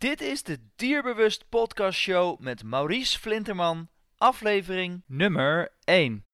[0.00, 6.24] Dit is de Dierbewust Podcast Show met Maurice Flinterman, aflevering nummer 1.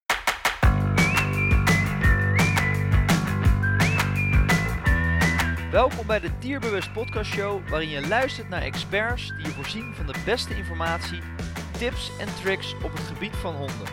[5.71, 10.07] Welkom bij de Dierbewust Podcast Show, waarin je luistert naar experts die je voorzien van
[10.07, 11.21] de beste informatie,
[11.79, 13.89] tips en tricks op het gebied van honden.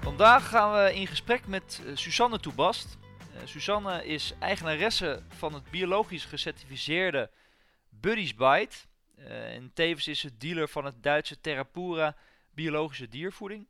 [0.00, 3.00] Vandaag gaan we in gesprek met eh, Suzanne Toebast.
[3.42, 7.30] Uh, Suzanne is eigenaresse van het biologisch gecertificeerde
[7.88, 8.76] Buddy's Bite.
[9.18, 12.16] Uh, en tevens is ze dealer van het Duitse Terrapura
[12.50, 13.66] biologische diervoeding.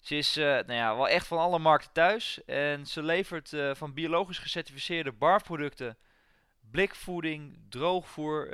[0.00, 2.44] Ze is uh, nou ja, wel echt van alle markten thuis.
[2.44, 5.96] En ze levert van biologisch gecertificeerde barfproducten,
[6.70, 8.48] blikvoeding, droogvoer,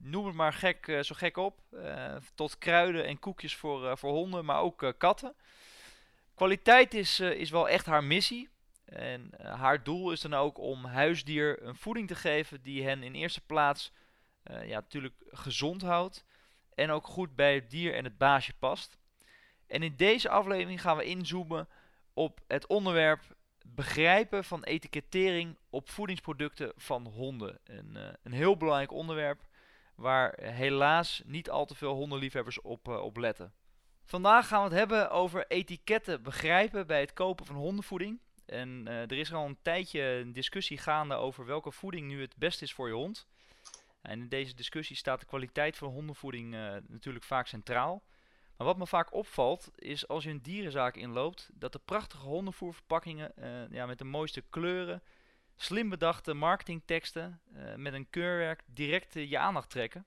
[0.00, 1.60] noem het maar gek, zo gek op.
[2.34, 5.34] tot kruiden en koekjes voor, voor honden, maar ook katten.
[6.34, 8.48] Kwaliteit is, is wel echt haar missie.
[8.86, 13.14] En haar doel is dan ook om huisdier een voeding te geven die hen in
[13.14, 13.92] eerste plaats
[14.42, 16.24] ja, natuurlijk gezond houdt.
[16.74, 18.98] En ook goed bij het dier en het baasje past.
[19.66, 21.68] En in deze aflevering gaan we inzoomen
[22.12, 27.58] op het onderwerp begrijpen van etikettering op voedingsproducten van honden.
[27.64, 29.48] Een, uh, een heel belangrijk onderwerp
[29.94, 33.52] waar helaas niet al te veel hondenliefhebbers op, op letten.
[34.04, 38.20] Vandaag gaan we het hebben over etiketten begrijpen bij het kopen van hondenvoeding.
[38.46, 42.36] En uh, er is al een tijdje een discussie gaande over welke voeding nu het
[42.36, 43.26] beste is voor je hond.
[44.02, 46.50] En in deze discussie staat de kwaliteit van hondenvoeding
[46.86, 48.02] natuurlijk vaak centraal.
[48.56, 53.32] Maar wat me vaak opvalt is als je een dierenzaak inloopt, dat de prachtige hondenvoerverpakkingen
[53.38, 55.02] uh, ja, met de mooiste kleuren,
[55.56, 57.40] slim bedachte marketingteksten
[57.76, 60.06] met een keurwerk direct je aandacht trekken.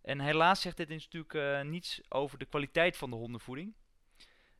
[0.00, 3.74] En helaas zegt dit natuurlijk niets over de kwaliteit van de hondenvoeding.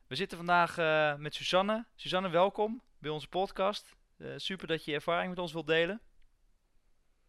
[0.07, 0.77] We zitten vandaag
[1.19, 1.85] met Suzanne.
[1.95, 3.95] Suzanne, welkom bij onze podcast.
[4.35, 6.01] super dat je je ervaring met ons wilt delen.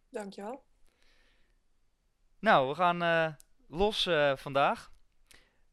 [0.09, 0.63] Dankjewel.
[2.39, 4.91] Nou, we gaan los vandaag.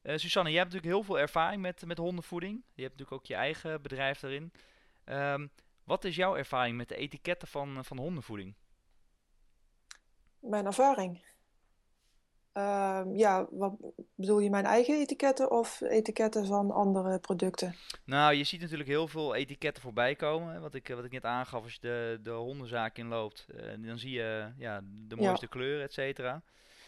[0.06, 2.64] Uh, Susanne, jij hebt natuurlijk heel veel ervaring met, met hondenvoeding.
[2.74, 4.52] Je hebt natuurlijk ook je eigen bedrijf daarin.
[5.04, 5.52] Um,
[5.84, 8.54] wat is jouw ervaring met de etiketten van, van hondenvoeding?
[10.40, 11.24] Mijn ervaring?
[12.56, 13.74] Uh, ja, wat
[14.14, 17.74] bedoel je mijn eigen etiketten of etiketten van andere producten?
[18.04, 20.60] Nou, je ziet natuurlijk heel veel etiketten voorbij komen.
[20.60, 24.10] Wat ik, wat ik net aangaf, als je de, de hondenzaak inloopt, uh, dan zie
[24.10, 25.52] je ja, de mooiste ja.
[25.52, 26.42] kleuren, et cetera.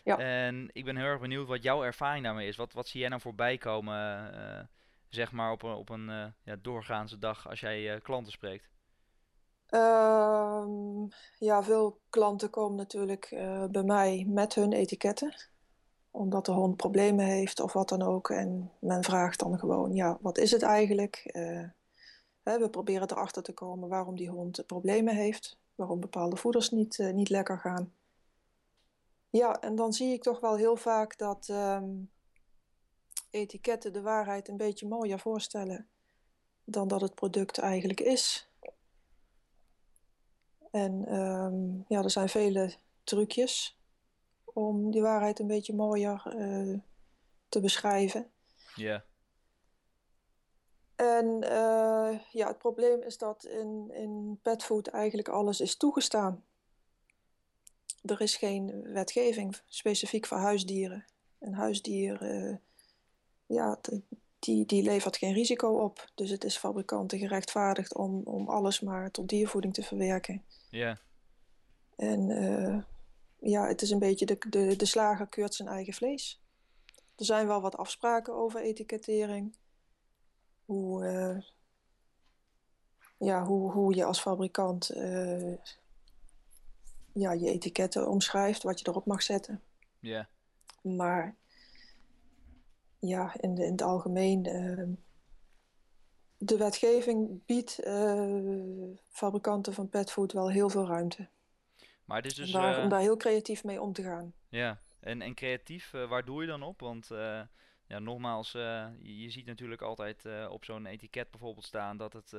[0.05, 0.19] Ja.
[0.19, 2.57] En ik ben heel erg benieuwd wat jouw ervaring daarmee is.
[2.57, 4.61] Wat, wat zie jij nou voorbij komen, uh,
[5.09, 8.69] zeg maar, op een, op een uh, ja, doorgaanse dag als jij klanten spreekt?
[9.71, 10.65] Uh,
[11.39, 13.29] ja, veel klanten komen natuurlijk
[13.71, 15.35] bij mij met hun etiketten.
[16.11, 18.31] Omdat de hond problemen heeft of wat dan ook.
[18.31, 21.31] En men vraagt dan gewoon, ja, wat is het eigenlijk?
[22.43, 25.59] Hè, we proberen erachter te komen waarom die hond problemen heeft.
[25.75, 27.93] Waarom bepaalde voeders niet, niet lekker gaan.
[29.31, 32.11] Ja, en dan zie ik toch wel heel vaak dat um,
[33.31, 35.89] etiketten de waarheid een beetje mooier voorstellen
[36.65, 38.51] dan dat het product eigenlijk is.
[40.71, 43.78] En um, ja, er zijn vele trucjes
[44.59, 46.79] om die waarheid een beetje mooier uh,
[47.49, 48.31] te beschrijven.
[48.75, 48.85] Ja.
[48.85, 49.01] Yeah.
[50.97, 56.45] En uh, ja, het probleem is dat in, in petfood eigenlijk alles is toegestaan
[58.11, 61.05] er is geen wetgeving specifiek voor huisdieren.
[61.39, 62.57] Een huisdier, uh,
[63.47, 63.79] ja,
[64.39, 66.11] die, die levert geen risico op.
[66.15, 70.43] Dus het is fabrikanten gerechtvaardigd om, om alles maar tot diervoeding te verwerken.
[70.71, 70.99] Ja.
[71.97, 72.31] En
[73.41, 76.43] ja, het is een beetje de, de, de slager keurt zijn eigen vlees.
[77.17, 79.57] Er zijn wel wat afspraken over etikettering.
[80.65, 81.43] Hoe, uh,
[83.19, 85.57] ja, hoe, hoe je als fabrikant uh,
[87.13, 89.63] ja, je etiketten omschrijft, wat je erop mag zetten.
[90.01, 90.29] Ja.
[90.83, 91.37] Maar
[92.99, 94.97] ja, in, de, in het algemeen, uh,
[96.39, 97.81] de wetgeving biedt
[99.09, 101.29] fabrikanten van petfood wel heel veel ruimte.
[102.09, 104.33] Maar het is dus, om, daar, uh, om daar heel creatief mee om te gaan.
[104.49, 106.81] Ja, en, en creatief, waar doe je dan op?
[106.81, 107.09] Want
[107.87, 112.35] ja, nogmaals, je, je, ziet natuurlijk altijd op zo'n etiket bijvoorbeeld staan dat het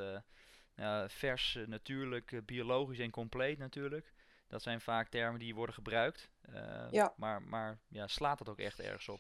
[1.08, 4.14] vers, natuurlijk, biologisch en compleet natuurlijk.
[4.50, 6.30] Dat zijn vaak termen die worden gebruikt.
[6.54, 7.14] Uh, ja.
[7.16, 9.20] Maar, maar ja, slaat dat ook echt ergens op?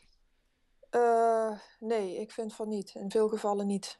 [0.91, 2.95] Uh, nee, ik vind van niet.
[2.95, 3.99] In veel gevallen niet.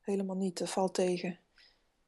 [0.00, 0.58] Helemaal niet.
[0.58, 1.38] Dat valt tegen.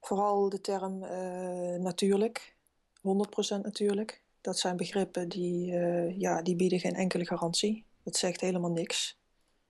[0.01, 2.57] Vooral de term uh, natuurlijk.
[3.01, 4.23] 100% natuurlijk.
[4.41, 5.73] Dat zijn begrippen die,
[6.19, 7.85] ja, die bieden geen enkele garantie.
[8.03, 9.19] Dat zegt helemaal niks.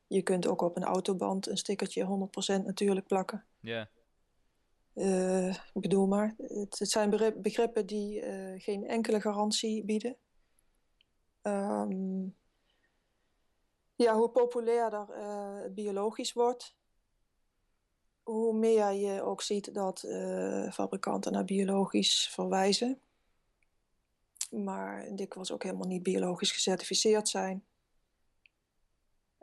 [0.07, 2.29] Je kunt ook op een autoband een stickertje
[2.61, 3.45] 100% natuurlijk plakken.
[3.61, 3.89] Ja.
[4.95, 10.17] Uh, ik bedoel maar, het, het zijn begrippen die uh, geen enkele garantie bieden.
[11.43, 12.37] Um,
[13.95, 16.75] ja, hoe populairder uh, biologisch wordt,
[18.23, 20.01] hoe meer je ook ziet dat
[20.73, 23.01] fabrikanten naar biologisch verwijzen.
[24.51, 27.65] Maar dikwijls ook helemaal niet biologisch gecertificeerd zijn.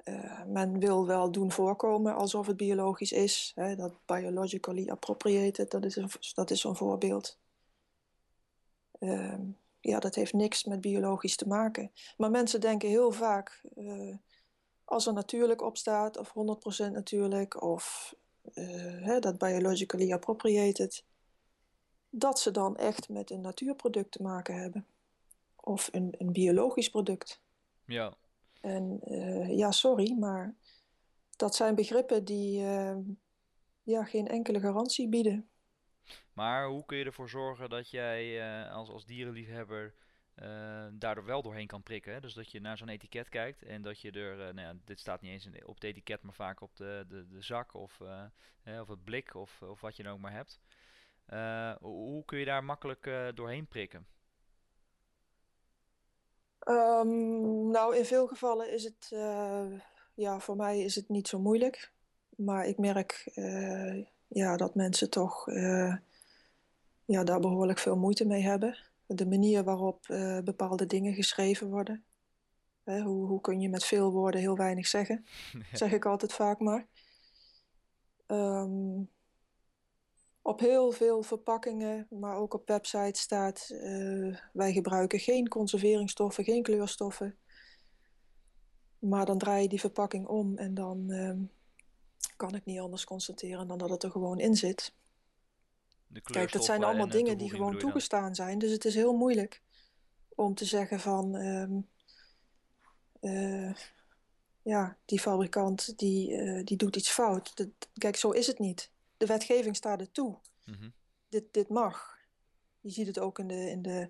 [0.04, 3.51] Uh, men wil wel doen voorkomen alsof het biologisch is.
[3.56, 7.39] Hè, dat biologically appropriated, dat is een, dat is een voorbeeld.
[9.00, 9.39] Uh,
[9.80, 11.92] ja, dat heeft niks met biologisch te maken.
[12.18, 14.15] Maar mensen denken heel vaak, uh,
[14.83, 16.33] als er natuurlijk op staat, of
[16.88, 18.15] 100% natuurlijk, of
[18.54, 18.65] eh,
[19.01, 21.04] hè, dat biologically appropriated,
[22.09, 24.86] dat ze dan echt met een natuurproduct te maken hebben.
[25.67, 27.41] Of een, een biologisch product.
[27.85, 28.13] Ja,
[28.61, 30.55] en uh, ja, sorry, maar
[31.35, 32.97] dat zijn begrippen die uh,
[33.83, 35.49] ja, geen enkele garantie bieden.
[36.33, 38.25] Maar hoe kun je ervoor zorgen dat jij
[38.65, 39.93] uh, als, als dierenliefhebber
[40.93, 42.13] daardoor wel doorheen kan prikken?
[42.13, 42.19] Hè?
[42.19, 45.21] Dus dat je naar zo'n etiket kijkt en dat je er, nou ja, dit staat
[45.21, 48.01] niet eens in, op het etiket, maar vaak op de, de, de zak of,
[48.79, 50.59] of het blik of, of wat je dan ook maar hebt.
[51.79, 54.07] hoe kun je daar makkelijk doorheen prikken?
[56.69, 59.79] Um, nou, in veel gevallen is het, uh,
[60.13, 61.91] ja, voor mij is het niet zo moeilijk.
[62.35, 65.95] Maar ik merk uh, ja, dat mensen toch uh,
[67.05, 68.77] ja, daar behoorlijk veel moeite mee hebben.
[69.05, 70.05] De manier waarop
[70.43, 72.03] bepaalde dingen geschreven worden.
[72.83, 75.25] Hè, hoe, hoe kun je met veel woorden heel weinig zeggen?
[75.73, 76.87] Zeg ik altijd vaak maar.
[78.27, 79.09] Um,
[80.47, 86.63] op heel veel verpakkingen, maar ook op websites staat: uh, wij gebruiken geen conserveringsstoffen, geen
[86.63, 87.38] kleurstoffen.
[88.99, 91.33] Maar dan draai je die verpakking om en dan uh,
[92.35, 94.94] kan ik niet anders constateren dan dat het er gewoon in zit.
[96.23, 98.59] Kijk, dat zijn allemaal dingen die gewoon toegestaan zijn.
[98.59, 99.61] Dus het is heel moeilijk
[100.35, 101.88] om te zeggen van um,
[103.21, 103.73] uh,
[104.61, 107.57] ja, die fabrikant die, die doet iets fout.
[107.57, 110.39] Dat, kijk, zo is het niet de wetgeving staat er toe.
[110.65, 110.93] Mm
[111.29, 112.17] dit, dit mag.
[112.79, 114.09] Je ziet het ook in de, in de,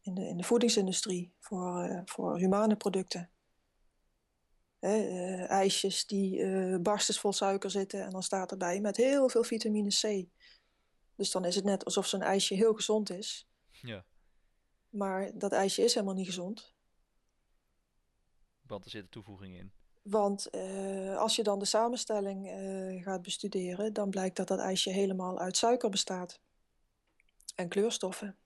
[0.00, 3.30] in de, in de voedingsindustrie voor, uh, voor humane producten.
[4.78, 9.28] Hè, uh, ijsjes die uh, barstens vol suiker zitten en dan staat erbij met heel
[9.28, 10.28] veel vitamine C.
[11.14, 13.48] Dus dan is het net alsof zo'n ijsje heel gezond is.
[13.70, 14.04] Ja.
[14.88, 16.74] Maar dat ijsje is helemaal niet gezond.
[18.62, 19.72] Want er zitten toevoegingen in.
[20.02, 24.90] Want uh, als je dan de samenstelling uh, gaat bestuderen, dan blijkt dat dat ijsje
[24.90, 26.40] helemaal uit suiker bestaat
[27.54, 28.36] en kleurstoffen.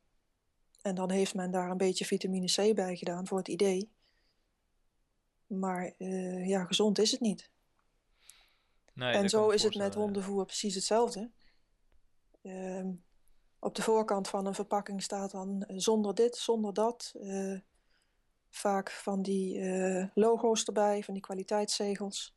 [0.82, 3.90] En dan heeft men daar een beetje vitamine C bij gedaan voor het idee.
[5.46, 7.50] Maar uh, ja, gezond is het niet.
[8.92, 11.30] Nee, en zo is het met hondenvoer precies hetzelfde.
[12.42, 12.92] Ehm,
[13.58, 17.14] op de voorkant van een verpakking staat dan zonder dit, zonder dat
[18.56, 22.34] vaak van die uh, logo's erbij, van die kwaliteitszegels.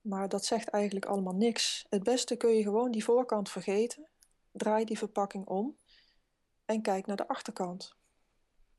[0.00, 1.86] Maar dat zegt eigenlijk allemaal niks.
[1.88, 4.08] Het beste kun je gewoon die voorkant vergeten,
[4.52, 5.76] draai die verpakking om
[6.64, 7.96] en kijk naar de achterkant.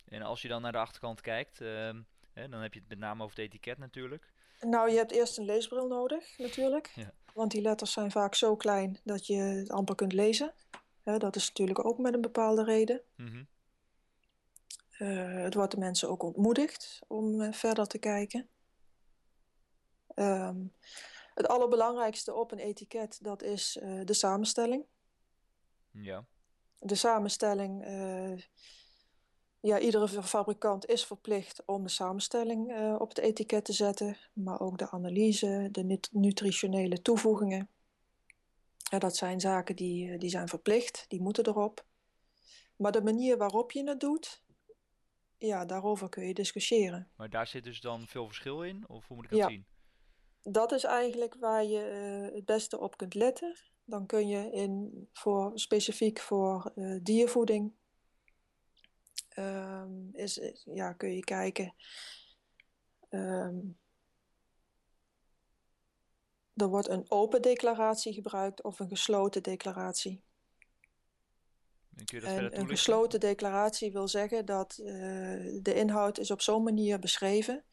[0.06, 1.90] En als je dan naar de achterkant kijkt, uh,
[2.34, 4.34] hè, dan heb je het met name over het etiket natuurlijk.
[4.60, 6.92] Nou, je hebt eerst een leesbril nodig natuurlijk.
[6.96, 7.12] Ja.
[7.34, 10.54] Want die letters zijn vaak zo klein dat je het amper kunt lezen.
[11.04, 13.02] dat is natuurlijk ook met een bepaalde reden.
[13.16, 13.48] Mm -hmm.
[15.00, 18.49] Uh, het wordt de mensen ook ontmoedigd om uh, verder te kijken.
[20.16, 20.73] Um,
[21.33, 24.85] het allerbelangrijkste op een etiket, dat is uh, de samenstelling.
[25.92, 26.25] Ja.
[26.80, 27.85] De samenstelling,
[29.59, 34.78] ja, iedere fabrikant is verplicht om de samenstelling op het etiket te zetten, maar ook
[34.78, 37.69] de analyse, de nut nutritionele toevoegingen.
[38.78, 41.85] Ja, dat zijn zaken die, die zijn verplicht, die moeten erop.
[42.75, 44.44] Maar de manier waarop je het doet,
[45.45, 47.11] ja, daarover kun je discussiëren.
[47.16, 48.83] Maar daar zit dus dan veel verschil in?
[48.87, 49.47] Of hoe moet ik dat ja.
[49.47, 49.66] zien?
[50.42, 53.56] Dat is eigenlijk waar je uh, het beste op kunt letten.
[53.83, 57.73] Dan kun je in, voor, specifiek voor uh, diervoeding
[59.35, 61.75] um, is, ja, kun je kijken.
[63.09, 63.78] Um,
[66.54, 70.23] er wordt een open declaratie gebruikt of een gesloten declaratie.
[72.23, 74.85] En een gesloten declaratie wil zeggen dat uh,
[75.61, 77.64] de inhoud is op zo'n manier beschreven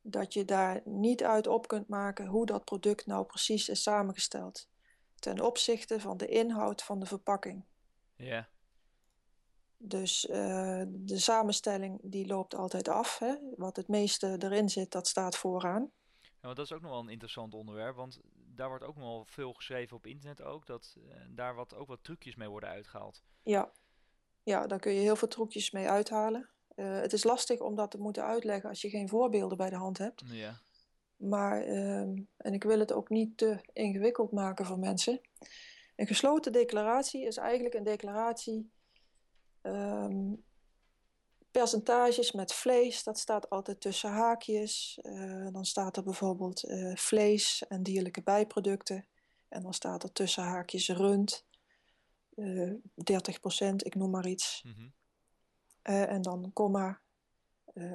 [0.00, 4.68] dat je daar niet uit op kunt maken hoe dat product nou precies is samengesteld
[5.18, 7.64] ten opzichte van de inhoud van de verpakking.
[8.16, 8.48] Ja.
[9.76, 13.18] Dus uh, de samenstelling die loopt altijd af.
[13.18, 13.34] Hè?
[13.56, 15.90] Wat het meeste erin zit, dat staat vooraan.
[16.42, 18.20] Ja, dat is ook nog wel een interessant onderwerp, want
[18.58, 20.96] daar wordt ook nog wel veel geschreven op internet ook, dat
[21.28, 23.22] daar wat, ook wat trucjes mee worden uitgehaald.
[23.42, 23.72] Ja.
[24.42, 26.48] ja, daar kun je heel veel trucjes mee uithalen.
[26.74, 29.98] het is lastig om dat te moeten uitleggen als je geen voorbeelden bij de hand
[29.98, 30.22] hebt.
[30.26, 30.60] Ja.
[31.16, 35.20] Maar, ehm, en ik wil het ook niet te ingewikkeld maken voor mensen.
[35.96, 38.70] Een gesloten declaratie is eigenlijk een declaratie
[39.60, 40.34] ehm,
[41.50, 44.98] percentages met vlees, dat staat altijd tussen haakjes.
[45.02, 49.06] Uh, dan staat er bijvoorbeeld uh, vlees en dierlijke bijproducten.
[49.48, 51.46] En dan staat er tussen haakjes rund,
[52.34, 54.62] uh, 30%, ik noem maar iets.
[54.64, 54.92] Mm -hmm.
[55.82, 57.00] en dan komma,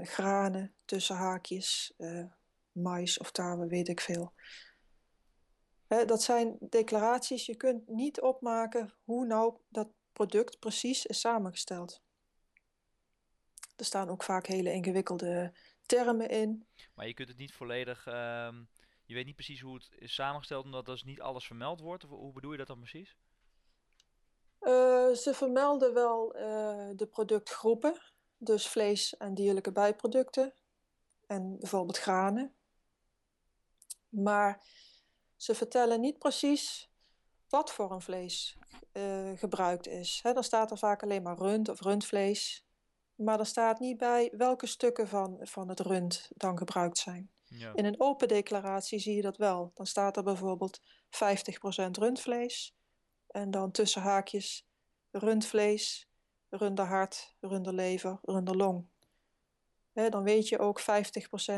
[0.01, 1.93] granen tussen haakjes,
[2.71, 4.33] mais of tarwe, weet ik veel.
[5.87, 12.02] dat zijn declaraties, je kunt niet opmaken hoe nou dat product precies is samengesteld.
[13.75, 15.53] Er staan ook vaak hele ingewikkelde
[15.85, 16.67] termen in.
[16.93, 18.05] Maar je kunt het niet volledig.
[18.05, 18.69] Um,
[19.05, 22.03] je weet niet precies hoe het is samengesteld, omdat dus niet alles vermeld wordt.
[22.03, 23.15] Of hoe bedoel je dat dan precies?
[24.61, 28.01] Uh, ze vermelden wel uh, de productgroepen,
[28.37, 30.53] dus vlees en dierlijke bijproducten
[31.27, 32.53] en bijvoorbeeld granen.
[34.09, 34.63] Maar
[35.35, 36.89] ze vertellen niet precies
[37.49, 38.57] wat voor een vlees
[38.93, 40.19] uh, gebruikt is.
[40.21, 42.65] Dan staat er vaak alleen maar rund of rundvlees.
[43.23, 47.31] Maar er staat niet bij welke stukken van, van het rund dan gebruikt zijn.
[47.45, 47.73] Ja.
[47.73, 49.71] In een open declaratie zie je dat wel.
[49.73, 50.85] Dan staat er bijvoorbeeld 50%
[51.91, 52.75] rundvlees.
[53.27, 54.67] En dan tussen haakjes
[55.11, 56.07] rundvlees,
[56.49, 58.85] runderhart, runderlever, runderlong.
[59.93, 60.83] He, dan weet je ook 50%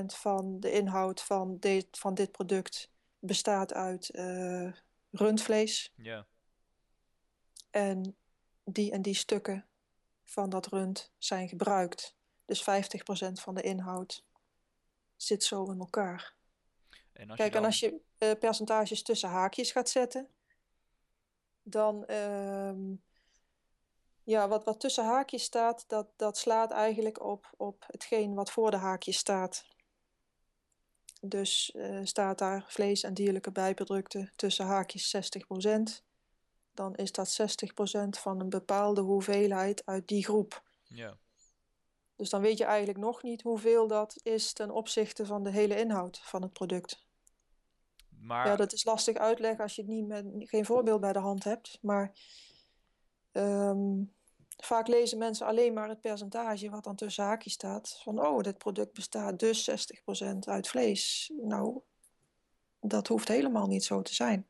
[0.05, 4.71] van de inhoud van, de, van dit product bestaat uit uh,
[5.11, 5.91] rundvlees.
[5.95, 6.27] Ja.
[7.69, 8.15] En
[8.63, 9.65] die en die stukken
[10.25, 12.15] van dat rund zijn gebruikt.
[12.45, 12.63] Dus 50%
[13.31, 14.25] van de inhoud
[15.15, 16.35] zit zo in elkaar.
[17.13, 17.61] En als Kijk, je dan...
[17.61, 20.29] en als je uh, percentages tussen haakjes gaat zetten,
[21.63, 22.97] dan uh,
[24.23, 28.71] ja, wat, wat tussen haakjes staat, dat, dat slaat eigenlijk op, op hetgeen wat voor
[28.71, 29.65] de haakjes staat.
[31.21, 36.04] Dus uh, staat daar vlees en dierlijke bijproducten tussen haakjes 60%
[36.75, 40.63] dan is dat 60% van een bepaalde hoeveelheid uit die groep.
[40.83, 41.17] Ja.
[42.15, 45.79] Dus dan weet je eigenlijk nog niet hoeveel dat is ten opzichte van de hele
[45.79, 47.03] inhoud van het product.
[48.09, 48.47] Maar...
[48.47, 51.43] Ja, dat is lastig uitleggen als je het niet met, geen voorbeeld bij de hand
[51.43, 51.77] hebt.
[51.81, 52.13] Maar
[53.31, 54.13] um,
[54.57, 57.99] vaak lezen mensen alleen maar het percentage wat dan tussen haakjes staat.
[58.03, 61.31] Van, oh, dit product bestaat dus 60% uit vlees.
[61.41, 61.81] Nou,
[62.79, 64.47] dat hoeft helemaal niet zo te zijn.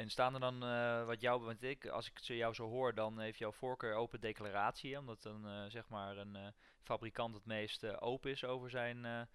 [0.00, 3.20] En staan er dan, uh, wat jou, want ik, als ik jou zo hoor, dan
[3.20, 6.46] heeft jouw voorkeur open declaratie, omdat een, uh, zeg maar een uh,
[6.82, 9.28] fabrikant het meest open is over zijn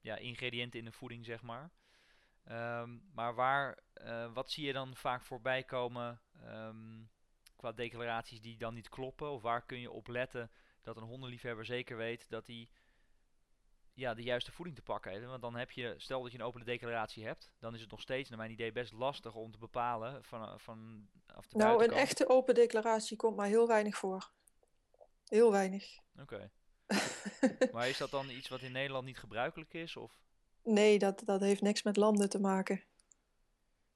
[0.00, 1.70] ja, ingrediënten in de voeding, zeg maar.
[2.50, 3.78] Um, maar waar,
[4.32, 7.10] wat zie je dan vaak voorbij komen um,
[7.56, 9.30] qua declaraties die dan niet kloppen?
[9.30, 10.50] Of waar kun je op letten
[10.82, 12.68] dat een hondenliefhebber zeker weet dat hij
[13.94, 15.26] ja, de juiste voeding te pakken.
[15.26, 18.00] Want dan heb je, stel dat je een opene declaratie hebt, dan is het nog
[18.00, 21.92] steeds, naar mijn idee, best lastig om te bepalen van, van af de Nou, een
[21.92, 24.30] echte open declaratie komt maar heel weinig voor.
[25.26, 25.98] Heel weinig.
[26.20, 26.50] Oké.
[27.72, 29.96] maar is dat dan iets wat in Nederland niet gebruikelijk is?
[29.96, 30.20] Of?
[30.62, 32.82] Nee, dat, dat heeft niks met landen te maken.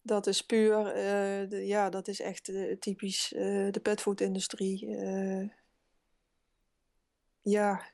[0.02, 4.86] Dat is puur, uh, de, ja, dat is echt uh, typisch uh, de petfood-industrie.
[7.40, 7.90] ja,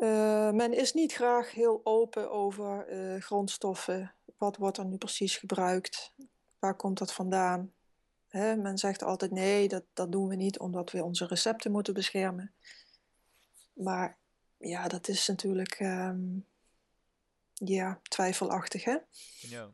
[0.00, 4.14] uh, men is niet graag heel open over uh, grondstoffen.
[4.36, 6.12] Wat wordt er nu precies gebruikt?
[6.58, 7.72] Waar komt dat vandaan?
[8.28, 11.94] Hè, men zegt altijd nee, dat, dat doen we niet omdat we onze recepten moeten
[11.94, 12.52] beschermen.
[13.72, 14.18] Maar
[14.58, 16.46] ja, dat is natuurlijk um,
[17.54, 18.84] ja, twijfelachtig.
[18.84, 18.96] Hè?
[19.40, 19.72] Ja.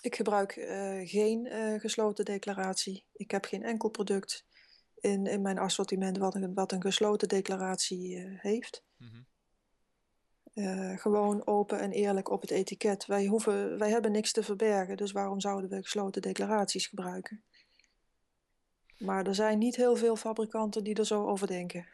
[0.00, 1.48] Ik gebruik uh, geen
[1.80, 3.04] gesloten declaratie.
[3.12, 4.44] Ik heb geen enkel product
[4.94, 8.82] in, in mijn assortiment wat een, wat een gesloten declaratie heeft.
[8.96, 9.26] Mm -hmm.
[10.56, 13.06] Uh, gewoon open en eerlijk op het etiket.
[13.06, 17.42] Wij, hoeven, wij hebben niks te verbergen, dus waarom zouden we gesloten declaraties gebruiken?
[18.98, 21.86] Maar er zijn niet heel veel fabrikanten die er zo over denken.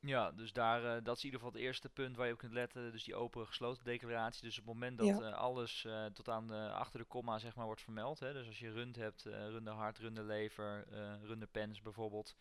[0.00, 2.38] Ja, dus daar, uh, dat is in ieder geval het eerste punt waar je op
[2.38, 2.92] kunt letten.
[2.92, 4.42] Dus die open gesloten declaratie.
[4.42, 5.20] Dus op het moment dat ja.
[5.20, 8.20] uh, alles tot aan de, achter de komma zeg maar, wordt vermeld.
[8.20, 10.86] Hè, dus als je rund hebt, runderhart, runderlever,
[11.22, 12.36] runderpens bijvoorbeeld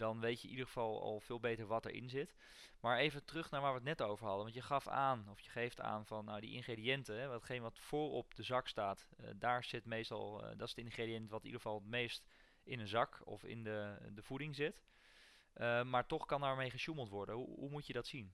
[0.00, 2.34] dan weet je in ieder geval al veel beter wat erin zit.
[2.80, 4.42] Maar even terug naar waar we het net over hadden.
[4.42, 7.78] Want je gaf aan, of je geeft aan van nou, die ingrediënten, hè, watgeen wat
[7.78, 11.46] voorop de zak staat, uh, daar zit meestal, uh, dat is het ingrediënt wat in
[11.46, 12.24] ieder geval het meest
[12.64, 14.82] in een zak of in de, de voeding zit.
[15.56, 17.34] Uh, maar toch kan daarmee gesjoemeld worden.
[17.34, 18.32] Hoe, hoe moet je dat zien?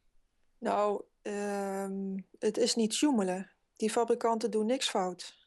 [0.58, 3.50] Nou, um, het is niet sjoemelen.
[3.76, 5.45] Die fabrikanten doen niks fout.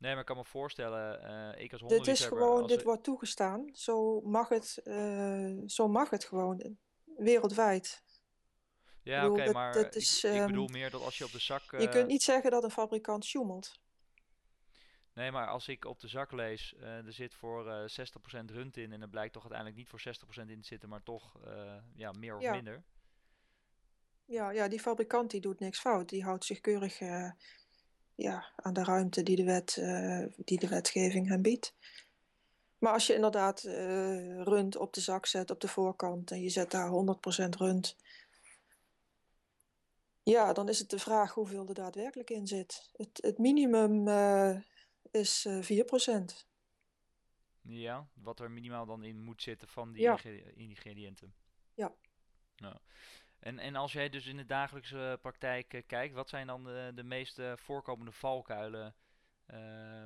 [0.00, 1.22] Nee, maar ik kan me voorstellen,
[1.54, 3.68] eh, ik als Dit is gewoon, dit we- wordt toegestaan.
[3.72, 6.76] Zo mag het, eh, zo mag het gewoon.
[7.16, 8.02] Wereldwijd.
[9.02, 11.38] Ja, oké, maar dat ik, is, ik ehm, bedoel meer dat als je op de
[11.40, 11.62] zak...
[11.70, 13.80] Je eh, kunt niet zeggen dat een fabrikant sjoemelt.
[15.14, 18.76] Nee, maar als ik op de zak lees, eh, er zit voor eh 60% rund
[18.76, 21.76] in en er blijkt toch uiteindelijk niet voor 60% in te zitten, maar toch eh,
[21.94, 22.52] ja, meer of Ja.
[22.52, 22.82] minder.
[24.24, 26.08] Ja, ja, die fabrikant die doet niks fout.
[26.08, 27.30] Die houdt zich keurig eh,
[28.20, 31.74] ja, aan de ruimte die de, wet, eh, die de wetgeving hem biedt.
[32.78, 36.48] Maar als je inderdaad eh, rund op de zak zet op de voorkant en je
[36.48, 37.96] zet daar 100% rund,
[40.22, 42.90] ja, dan is het de vraag hoeveel er daadwerkelijk in zit.
[42.96, 44.56] Het, het minimum eh,
[45.10, 46.48] is eh 4%.
[47.62, 50.18] Ja, wat er minimaal dan in moet zitten van die Ja.
[50.54, 51.34] ingrediënten.
[51.74, 51.94] Ja.
[52.56, 52.80] Ja.
[53.40, 56.92] En, en als jij dus in de dagelijkse praktijk eh, kijkt, wat zijn dan de,
[56.94, 58.94] de meest eh, voorkomende valkuilen
[59.46, 59.58] eh,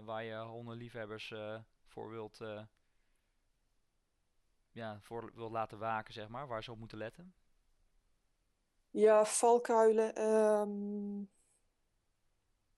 [0.04, 1.58] waar je hondenliefhebbers eh
[1.94, 2.62] voor wilt, eh,
[4.70, 7.34] ja, voor wilt laten waken, zeg maar, waar ze op moeten letten?
[8.90, 10.14] Ja, valkuilen.
[10.14, 11.24] ehm,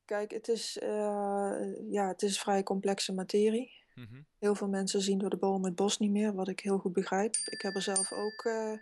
[0.05, 3.85] kijk, het is, eh, ja, het is vrij complexe materie.
[3.95, 4.23] Mhm.
[4.39, 6.93] Heel veel mensen zien door de boom het bos niet meer, wat ik heel goed
[6.93, 7.35] begrijp.
[7.35, 8.79] Ik heb er zelf ook eh,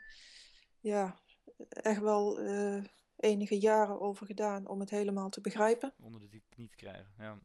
[0.80, 1.20] ja,
[1.68, 2.84] echt wel eh,
[3.16, 5.94] enige jaren over gedaan om het helemaal te begrijpen.
[6.00, 7.14] Onder de knie te krijgen.
[7.18, 7.38] Ja.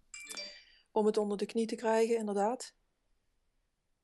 [0.91, 2.73] Om het onder de knie te krijgen, inderdaad.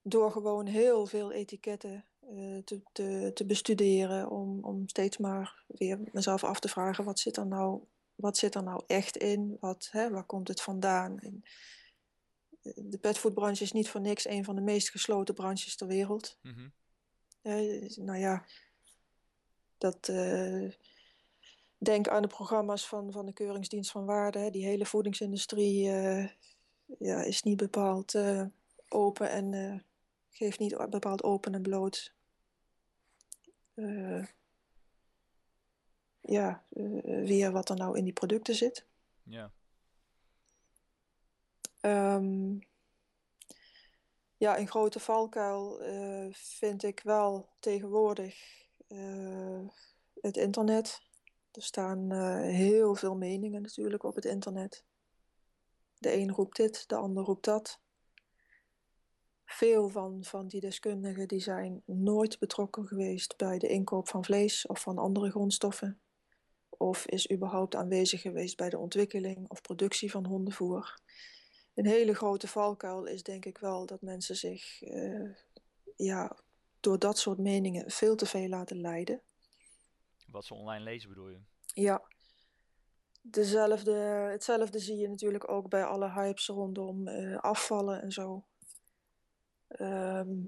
[0.02, 6.00] Door gewoon heel veel etiketten eh, te, te, te bestuderen, om, om steeds maar weer
[6.12, 7.84] mezelf af te vragen, wat zit er nou,
[8.16, 9.58] wat zit er nou echt in?
[9.60, 11.20] Wat, hè, waar komt het vandaan?
[11.20, 11.44] En,
[12.62, 16.38] eh, de petfoodbranche is niet voor niks een van de meest gesloten branches ter wereld.
[16.42, 16.68] Mhm.
[17.96, 18.46] Nou ja,
[19.92, 20.72] dat, eh,
[21.78, 24.40] denk aan de programma's van, van de Keuringsdienst van Waarde.
[24.40, 24.50] Hè.
[24.50, 26.30] Die hele voedingsindustrie eh,
[27.00, 28.46] ja, is niet bepaald eh,
[28.90, 29.84] open en
[30.30, 32.14] geeft niet bepaald open en bloot.
[36.22, 36.64] ja,
[37.04, 38.86] weer wat er nou in die producten zit.
[39.24, 39.52] Ja.
[41.80, 42.60] Ehm,
[44.38, 45.80] ja, een grote valkuil
[46.32, 48.65] vind ik wel tegenwoordig
[50.22, 51.02] het internet.
[51.52, 54.84] Er staan eh, heel veel meningen natuurlijk op het internet.
[55.98, 57.80] De een roept dit, de ander roept dat.
[59.46, 64.68] Veel van, van die deskundigen die zijn nooit betrokken geweest bij de inkoop van vlees
[64.68, 66.00] of van andere grondstoffen.
[66.70, 71.00] Of is überhaupt aanwezig geweest bij de ontwikkeling of productie van hondenvoer.
[71.74, 75.30] Een hele grote valkuil is denk ik wel dat mensen zich eh,
[75.96, 76.38] ja,
[76.86, 79.22] door dat soort meningen veel te veel laten leiden.
[80.28, 81.40] Wat ze online lezen bedoel je?
[81.66, 82.04] Ja,
[83.22, 83.94] dezelfde,
[84.32, 88.46] hetzelfde zie je natuurlijk ook bij alle hypes rondom eh, afvallen en zo.
[89.68, 90.44] Ehm,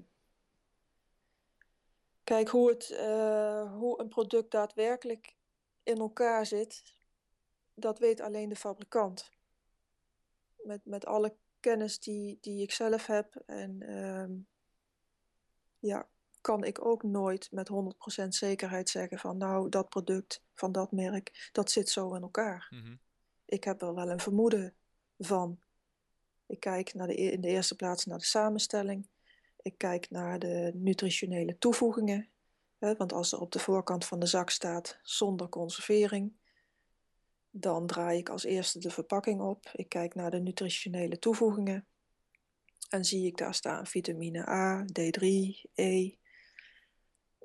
[2.23, 5.35] kijk, hoe, het, eh, hoe een product daadwerkelijk
[5.83, 6.83] in elkaar zit,
[7.73, 9.31] dat weet alleen de fabrikant.
[10.57, 14.31] Met, met alle kennis die, die ik zelf heb en ehm,
[15.79, 16.07] ja,
[16.47, 17.69] kan ik ook nooit met
[18.23, 22.67] 100% zekerheid zeggen van nou, dat product van dat merk, dat zit zo in elkaar.
[22.69, 22.95] Mhm.
[23.45, 24.73] Ik heb er wel een vermoeden
[25.17, 25.59] van.
[26.45, 29.07] Ik kijk naar de, e- in de eerste plaats naar de samenstelling.
[29.61, 32.27] Ik kijk naar de nutritionele toevoegingen.
[32.77, 36.33] Hè, want als er op de voorkant van de zak staat zonder conservering,
[37.49, 39.71] dan draai ik als eerste de verpakking op.
[39.73, 41.87] Ik kijk naar de nutritionele toevoegingen.
[42.89, 45.25] En zie ik daar staan vitamine A, D3,
[45.73, 46.11] E.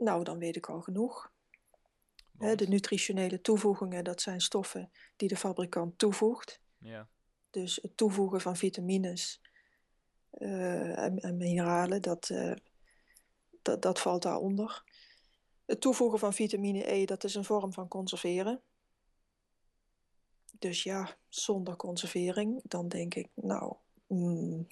[0.03, 1.33] Nou, dan weet ik al genoeg.
[2.33, 6.61] De nutritionele toevoegingen, dat zijn stoffen die de fabrikant toevoegt.
[6.79, 7.09] Ja.
[7.51, 9.41] Dus het toevoegen van vitamines
[10.31, 12.55] eh, en, en mineralen, dat, eh,
[13.63, 14.85] dat, dat valt daaronder.
[15.65, 18.63] Het toevoegen van vitamine E, dat is een vorm van conserveren.
[20.59, 24.67] Dus ja, zonder conservering, dan denk ik, nou, mm,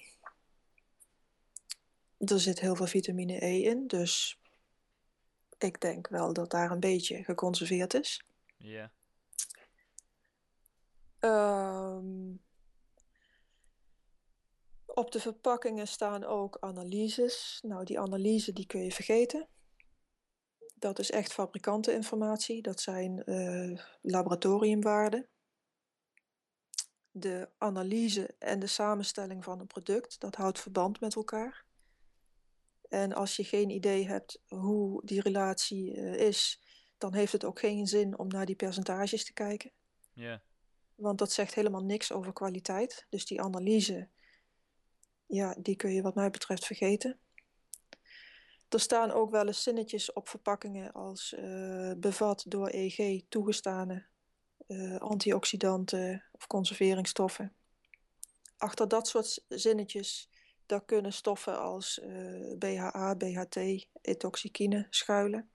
[2.17, 4.40] er zit heel veel vitamine E in, dus
[5.63, 8.23] ik denk wel dat daar een beetje geconserveerd is.
[8.57, 8.91] Ja.
[11.19, 12.35] Ehm,
[14.85, 17.59] op de verpakkingen staan ook analyses.
[17.61, 19.47] Nou, die analyse die kun je vergeten.
[20.75, 22.61] Dat is echt fabrikanteninformatie.
[22.61, 25.27] Dat zijn eh, laboratoriumwaarden.
[27.11, 31.65] De analyse en de samenstelling van een product, dat houdt verband met elkaar.
[32.91, 36.61] En als je geen idee hebt hoe die relatie eh, is,
[36.97, 39.71] dan heeft het ook geen zin om naar die percentages te kijken.
[40.13, 40.41] Ja.
[40.95, 43.05] want dat zegt helemaal niks over kwaliteit.
[43.09, 44.07] Dus die analyse,
[45.25, 47.19] ja, die kun je wat mij betreft vergeten.
[48.69, 54.05] Er staan ook wel eens zinnetjes op verpakkingen als uh, bevat door EG toegestane
[54.67, 57.53] uh, antioxidanten of conserveringsstoffen.
[58.57, 60.29] Achter dat soort zinnetjes,
[60.71, 65.49] daar kunnen stoffen als uh, BHA, BHT, etoxikine schuilen.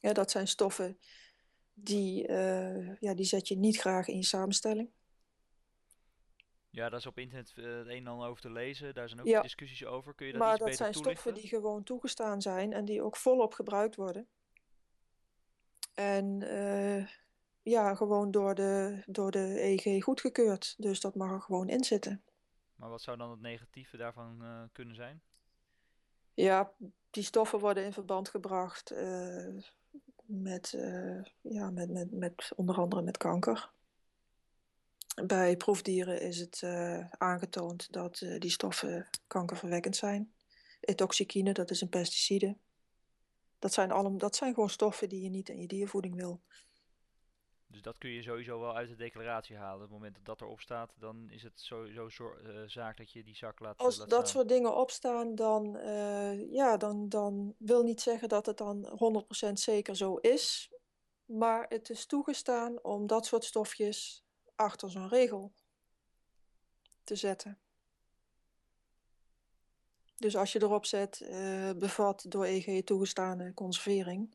[0.00, 0.98] Ja, dat zijn stoffen
[1.74, 4.90] die, uh, ja, die zet je niet graag in je samenstelling.
[6.70, 8.94] Ja, daar is op internet uh, het een en ander over te lezen.
[8.94, 9.40] Daar zijn ook ja.
[9.40, 10.14] discussies over.
[10.14, 11.20] Kun je dat maar iets dat zijn toelichten?
[11.20, 14.28] stoffen die gewoon toegestaan zijn en die ook volop gebruikt worden.
[15.94, 17.06] En uh,
[17.62, 20.74] ja, gewoon door de, door de EG goedgekeurd.
[20.78, 22.24] Dus dat mag er gewoon in zitten.
[22.80, 25.22] Maar wat zou dan het negatieve daarvan uh, kunnen zijn?
[26.34, 26.72] Ja,
[27.10, 28.94] die stoffen worden in verband gebracht
[30.24, 30.70] met,
[31.40, 33.70] ja, met, met, met onder andere met kanker.
[35.26, 36.62] Bij proefdieren is het
[37.18, 40.32] aangetoond dat die stoffen kankerverwekkend zijn.
[40.80, 42.56] Etoxikine, dat is een pesticide.
[43.58, 46.40] Dat zijn, allemaal, dat zijn gewoon stoffen die je niet in je diervoeding wil.
[47.70, 49.76] Dus dat kun je sowieso wel uit de declaratie halen.
[49.76, 53.22] Op het moment dat dat erop staat, dan is het sowieso uh, zaak dat je
[53.22, 54.30] die zak laat Als laat dat staan.
[54.30, 55.78] soort dingen opstaan, dan,
[56.50, 58.98] ja, dan, dan wil niet zeggen dat het dan
[59.48, 60.70] 100% zeker zo is.
[61.24, 65.52] Maar het is toegestaan om dat soort stofjes achter zo'n regel
[67.04, 67.58] te zetten.
[70.16, 74.34] Dus als je erop zet, uh, bevat door EG toegestane conservering,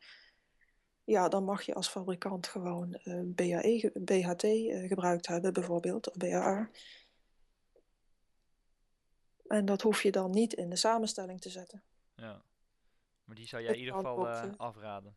[1.06, 6.16] ja, dan mag je als fabrikant gewoon uh, BHE, BHT uh, gebruikt hebben, bijvoorbeeld, of
[6.16, 6.70] BHA.
[9.48, 11.84] En dat hoef je dan niet in de samenstelling te zetten.
[12.16, 12.42] Ja,
[13.24, 15.16] maar die zou jij in ieder geval afraden.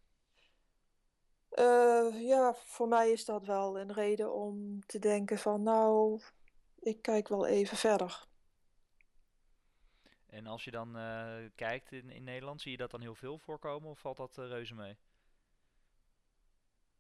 [1.50, 6.20] Uh, ja, voor mij is dat wel een reden om te denken van nou,
[6.78, 8.26] ik kijk wel even verder.
[10.26, 10.92] En als je dan
[11.54, 14.74] kijkt in, in Nederland, zie je dat dan heel veel voorkomen of valt dat reuze
[14.74, 14.96] mee?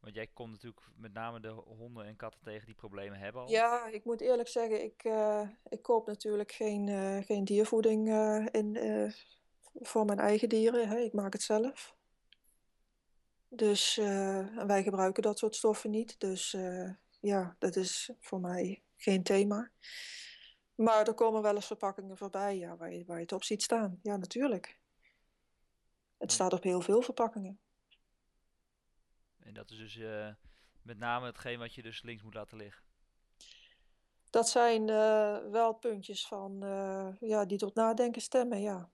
[0.00, 3.48] Want jij komt natuurlijk met name de honden en katten tegen die problemen hebben al.
[3.50, 5.04] Ja, ik moet eerlijk zeggen, ik,
[5.68, 6.88] ik koop natuurlijk geen,
[7.24, 8.08] geen diervoeding
[8.50, 8.78] in,
[9.74, 10.88] voor mijn eigen dieren.
[10.88, 10.96] Hè.
[10.98, 11.96] Ik maak het zelf.
[13.48, 13.96] Dus
[14.66, 16.20] wij gebruiken dat soort stoffen niet.
[16.20, 16.56] Dus
[17.20, 19.70] ja, dat is voor mij geen thema.
[20.74, 23.62] Maar er komen wel eens verpakkingen voorbij ja, waar, je, waar je het op ziet
[23.62, 23.98] staan.
[24.02, 24.78] Ja, natuurlijk.
[26.18, 27.58] Het staat op heel veel verpakkingen.
[29.48, 30.28] En dat is dus uh,
[30.82, 32.82] met name hetgeen wat je dus links moet laten liggen.
[34.30, 34.86] Dat zijn
[35.50, 36.58] wel puntjes van,
[37.20, 38.90] ja, die tot nadenken stemmen, ja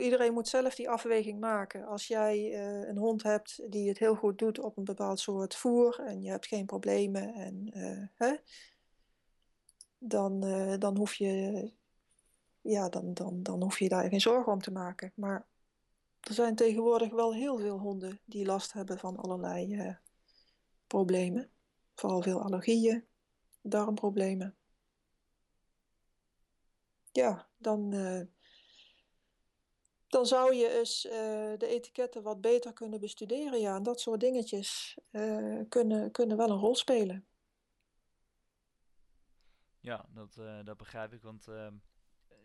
[0.00, 1.84] iedereen moet zelf die afweging maken.
[1.84, 5.98] Als jij een hond hebt die het heel goed doet op een bepaald soort voer
[6.00, 7.70] en je hebt geen problemen, en,
[8.14, 8.34] hè,
[9.98, 10.40] dan,
[10.78, 11.72] dan, hoef je,
[12.60, 15.12] ja, dan, dan, dan hoef je daar geen zorgen om te maken.
[15.14, 15.46] Maar
[16.28, 19.96] er zijn tegenwoordig wel heel veel honden die last hebben van allerlei
[20.86, 21.50] problemen.
[21.94, 23.06] Vooral veel allergieën,
[23.60, 24.56] darmproblemen.
[27.12, 27.90] Ja, dan
[30.06, 31.12] dan zou je eens uh,
[31.58, 33.60] de etiketten wat beter kunnen bestuderen.
[33.60, 34.98] Ja, en dat soort dingetjes
[35.68, 37.26] kunnen, kunnen wel een rol spelen.
[39.80, 40.34] Ja, dat,
[40.64, 41.22] dat begrijp ik.
[41.22, 41.74] Want ehm,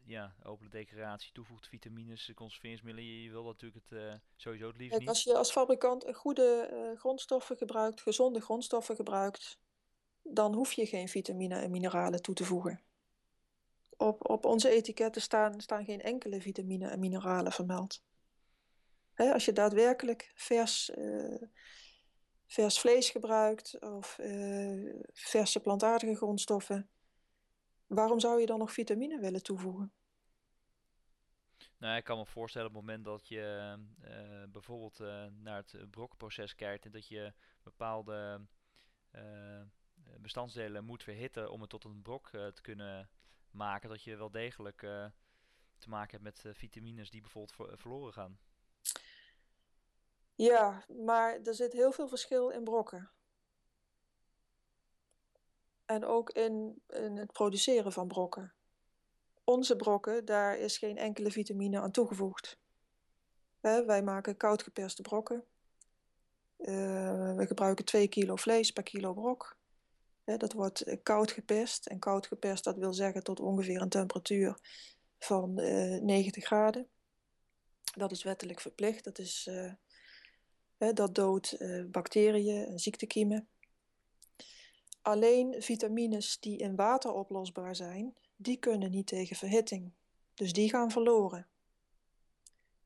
[0.06, 3.10] ja, open declaratie toevoegt vitamines, conserveringsmiddelen.
[3.10, 5.10] Je, je wil natuurlijk het sowieso het liefst Kijk, niet.
[5.10, 9.60] Als je als fabrikant goede grondstoffen gebruikt, gezonde grondstoffen gebruikt,
[10.22, 12.84] dan hoef je geen vitamine en mineralen toe te voegen
[14.02, 18.04] op, op onze etiketten staan, staan geen enkele vitamine en mineralen vermeld.
[19.14, 21.42] Hè, als je daadwerkelijk vers, uh,
[22.48, 24.20] vers vlees gebruikt of
[25.14, 26.90] verse plantaardige grondstoffen,
[27.94, 29.92] waarom zou je dan nog vitamine willen toevoegen?
[31.78, 35.00] Nou, ik kan me voorstellen op het moment dat je uh, bijvoorbeeld
[35.42, 38.42] naar het brokproces kijkt en dat je bepaalde
[40.18, 43.10] bestandsdelen moet verhitten om het tot een brok te kunnen
[43.52, 45.06] maken dat je wel degelijk uh,
[45.78, 48.40] te maken hebt met uh, vitamines die bijvoorbeeld ver verloren gaan.
[50.36, 53.10] Ja, maar er zit heel veel verschil in brokken.
[55.92, 58.54] En ook in, in het produceren van brokken.
[59.44, 62.60] Onze brokken, daar is geen enkele vitamine aan toegevoegd.
[63.60, 65.44] Wij maken koud geperste brokken.
[66.58, 69.60] Uh, we gebruiken 2 kilo vlees per kilo brok
[70.38, 71.86] dat wordt eh, koud gepest.
[71.86, 74.58] En koud gepest, dat wil zeggen tot ongeveer een temperatuur
[75.20, 76.88] van uh, eh, 90 graden.
[77.96, 79.04] Dat is wettelijk verplicht.
[79.04, 81.58] Dat, is, uh, dat doodt
[81.92, 83.48] bacteriën en ziektekiemen.
[85.02, 89.92] Alleen vitamines die in water oplosbaar zijn, die kunnen niet tegen verhitting.
[90.34, 91.48] Dus die gaan verloren.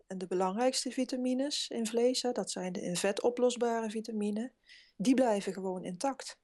[0.08, 4.52] En de belangrijkste vitamines in vlees, dat zijn de in vet oplosbare vitamine,
[4.98, 6.38] die blijven gewoon intact.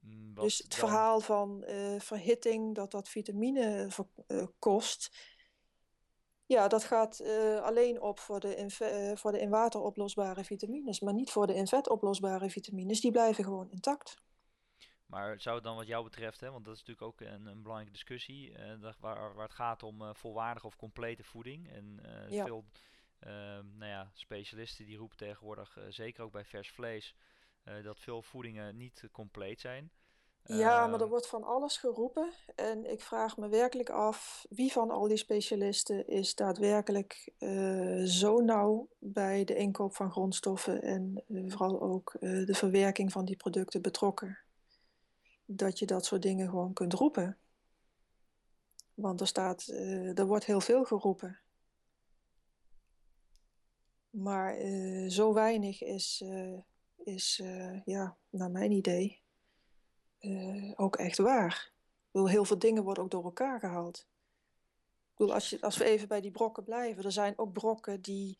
[0.00, 3.90] Mm, dus het verhaal van uh, verhitting, dat dat vitamine
[4.28, 5.16] uh, kost,
[6.46, 8.70] ja, dat gaat uh, alleen op voor de, in,
[9.16, 13.00] voor de in water oplosbare vitamines, maar niet voor de in vet oplosbare vitamines.
[13.00, 14.22] Die blijven gewoon intact.
[15.06, 17.62] Maar zou het dan wat jou betreft, hè, want dat is natuurlijk ook een, een
[17.62, 21.70] belangrijke discussie, uh, waar, waar het gaat om volwaardige of complete voeding.
[21.70, 22.64] En veel
[23.78, 27.14] nou ja, specialisten die roepen tegenwoordig, zeker ook bij vers vlees,
[27.82, 29.90] dat veel voedingen niet compleet zijn.
[30.46, 32.32] Ja, maar er wordt van alles geroepen.
[32.54, 37.32] En ik vraag me werkelijk af wie van al die specialisten is daadwerkelijk
[38.04, 43.82] zo nauw bij de inkoop van grondstoffen en vooral ook de verwerking van die producten
[43.82, 44.38] betrokken
[45.44, 47.38] dat je dat soort dingen gewoon kunt roepen.
[48.94, 49.66] Want er, staat,
[50.14, 51.38] er wordt heel veel geroepen.
[54.10, 54.58] Maar
[55.08, 56.24] zo weinig is,
[56.96, 57.42] is
[57.84, 59.22] ja, naar mijn idee,
[60.76, 61.72] ook echt waar.
[62.12, 64.06] Heel veel dingen worden ook door elkaar gehaald.
[65.14, 68.00] Ik bedoel, als, je, als we even bij die brokken blijven, er zijn ook brokken
[68.00, 68.38] die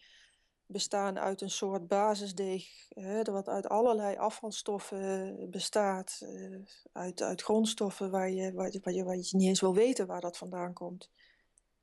[0.66, 6.58] bestaan uit een soort basisdeeg, hè, wat uit allerlei afvalstoffen bestaat, uh,
[6.92, 10.06] uit, uit grondstoffen waar je, waar, je, waar, je, waar je niet eens wil weten
[10.06, 11.10] waar dat vandaan komt.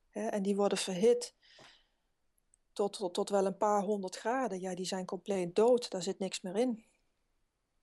[0.09, 1.35] Hè, en die worden verhit
[2.73, 4.59] tot, tot, tot wel een paar honderd graden.
[4.59, 6.85] Ja, die zijn compleet dood, daar zit niks meer in.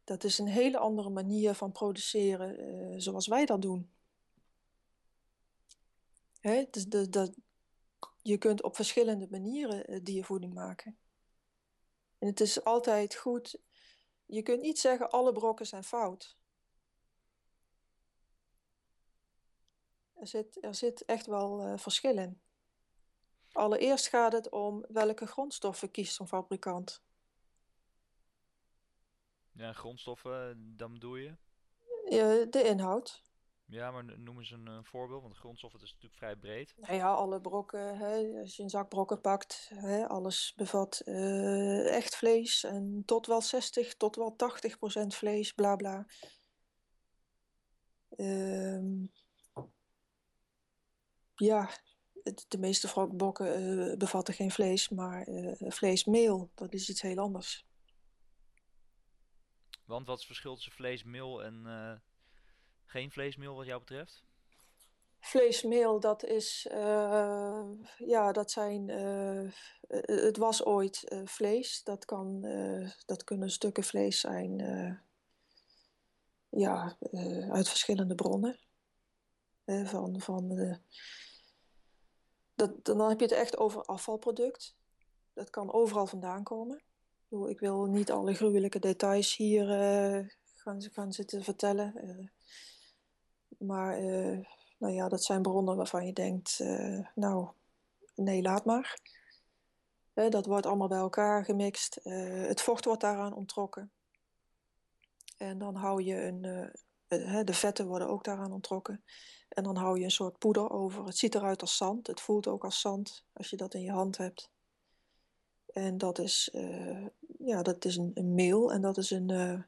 [0.08, 3.90] Dat is een hele andere manier van produceren uh, zoals wij dat doen.
[6.40, 6.86] Hè, dus
[8.22, 10.98] je kunt op verschillende manieren eh, diervoeding maken.
[12.18, 13.60] En het is altijd goed.
[14.26, 16.36] Je kunt niet zeggen alle brokken zijn fout.
[20.14, 22.40] Er zit, er zit echt wel uh, verschil in.
[23.52, 27.02] Allereerst gaat het om welke grondstoffen kiest zo'n fabrikant.
[29.58, 31.36] Ja, grondstoffen, dan bedoel je?
[32.50, 33.22] de inhoud.
[33.64, 36.74] Ja, maar noem eens een, een voorbeeld, want grondstof is natuurlijk vrij breed.
[36.76, 41.94] Nou ja, alle brokken, hè, als je een zak brokken pakt, hè, alles bevat uh,
[41.94, 46.06] echt vlees en tot wel 60, tot wel 80 procent vlees, bla bla.
[48.16, 49.04] Uh,
[51.34, 51.70] ja,
[52.48, 57.67] de meeste brokken uh, bevatten geen vlees, maar uh, vleesmeel, dat is iets heel anders.
[59.88, 62.02] Want wat is het verschil tussen vleesmeel en
[62.84, 64.22] geen vleesmeel wat jou betreft?
[65.20, 67.64] Vleesmeel, dat is, uh,
[67.98, 69.52] ja, dat zijn, uh,
[70.00, 71.82] het was ooit vlees.
[71.82, 72.40] Dat, kan,
[73.06, 74.58] dat kunnen stukken vlees zijn,
[76.48, 76.96] ja,
[77.50, 78.58] uit verschillende bronnen.
[79.64, 80.78] van, van,
[82.54, 84.76] dat, dan heb je het echt over afvalproduct.
[85.32, 86.82] Dat kan overal vandaan komen.
[87.30, 89.66] Ik wil niet alle gruwelijke details hier
[90.54, 91.92] gaan, gaan zitten vertellen.
[93.58, 94.46] Maar uh,
[94.78, 96.60] nou ja, dat zijn bronnen waarvan je denkt,
[97.14, 97.48] nou,
[98.14, 98.98] nee, laat maar.
[100.12, 102.00] Dat wordt allemaal bij elkaar gemixt.
[102.02, 103.92] het vocht wordt daaraan onttrokken.
[105.36, 106.42] En dan hou je een,
[107.44, 109.04] de vetten worden ook daaraan onttrokken.
[109.48, 111.04] En dan hou je een soort poeder over.
[111.04, 112.06] Het ziet eruit als zand.
[112.06, 114.50] Het voelt ook als zand als je dat in je hand hebt.
[115.72, 116.48] En dat is,
[117.38, 119.64] ja, dat is een, een, meel en dat is een, een,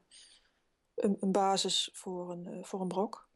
[0.95, 3.29] een, basis voor een, voor een brok.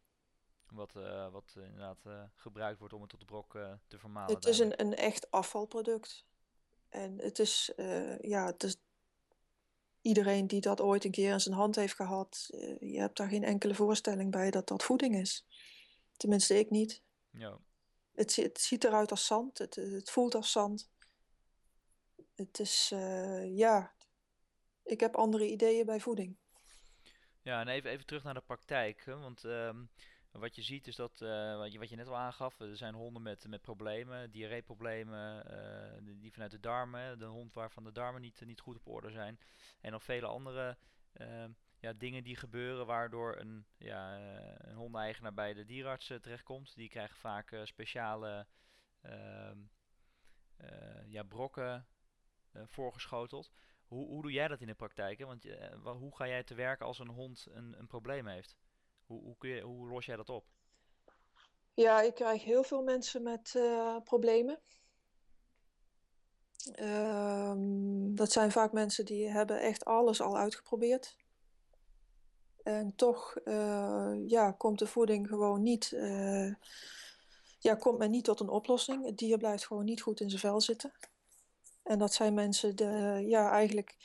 [0.69, 0.93] Wat,
[1.31, 1.99] wat inderdaad
[2.35, 3.51] gebruikt wordt om het tot de brok
[3.87, 4.35] te vermalen.
[4.35, 6.25] Het is een, een echt afvalproduct.
[6.89, 7.71] En het is,
[8.21, 8.77] ja, het is
[10.05, 12.47] iedereen die dat ooit een keer in zijn hand heeft gehad,
[12.79, 15.45] je hebt daar geen enkele voorstelling bij dat dat voeding is.
[16.17, 17.01] Tenminste, ik niet.
[17.29, 17.57] Ja.
[18.13, 20.89] Het, het ziet eruit als zand, het, het voelt als zand.
[22.35, 22.89] Het is,
[23.43, 23.93] ja,
[24.83, 26.37] ik heb andere ideeën bij voeding.
[27.41, 29.03] Ja, en even, even terug naar de praktijk.
[29.05, 29.89] Want um,
[30.31, 32.93] wat je ziet is dat, uh, wat, je, wat je net al aangaf, er zijn
[32.93, 35.45] honden met, met problemen, diarreeproblemen,
[36.03, 39.11] uh, die vanuit de darmen, de hond waarvan de darmen niet, niet goed op orde
[39.11, 39.39] zijn.
[39.81, 40.77] En nog vele andere
[41.13, 41.45] uh,
[41.77, 44.17] ja, dingen die gebeuren waardoor een, ja,
[44.57, 46.75] een hondeneigenaar bij de dierarts terechtkomt.
[46.75, 48.47] Die krijgen vaak speciale
[49.01, 49.57] ehm,
[51.07, 51.87] ja, brokken
[52.65, 53.51] voorgeschoteld.
[53.87, 55.19] Hoe, hoe doe jij dat in de praktijk?
[55.19, 55.25] Hè?
[55.25, 55.43] Want
[55.81, 58.55] hoe ga jij te werken als een hond een, een probleem heeft?
[59.05, 60.45] Hoe, hoe, hoe los jij dat op?
[61.73, 64.59] Ja, ik krijg heel veel mensen met uh, problemen.
[66.79, 67.53] Uh,
[68.15, 71.15] dat zijn vaak mensen die hebben echt alles al uitgeprobeerd.
[72.63, 73.37] En toch
[74.27, 75.89] ja, komt de voeding gewoon niet,
[77.59, 79.05] ja, komt men niet tot een oplossing.
[79.05, 80.93] Het dier blijft gewoon niet goed in zijn vel zitten.
[81.85, 83.95] En dat zijn mensen de, ja, eigenlijk,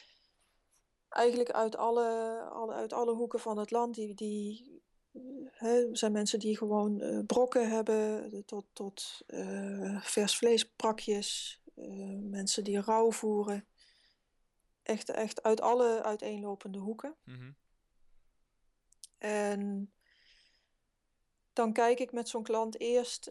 [1.09, 3.95] eigenlijk uit, alle, alle, uit alle hoeken van het land.
[3.95, 4.83] Die, die
[5.51, 11.61] hè, zijn mensen die gewoon uh, brokken hebben, tot, tot uh, vers vleesprakjes.
[11.77, 13.67] Uh, mensen die rouw voeren.
[14.83, 17.15] Echt, echt uit alle uiteenlopende hoeken.
[17.25, 17.57] Mm-hmm.
[19.19, 19.93] En
[21.53, 23.31] dan kijk ik met zo'n klant eerst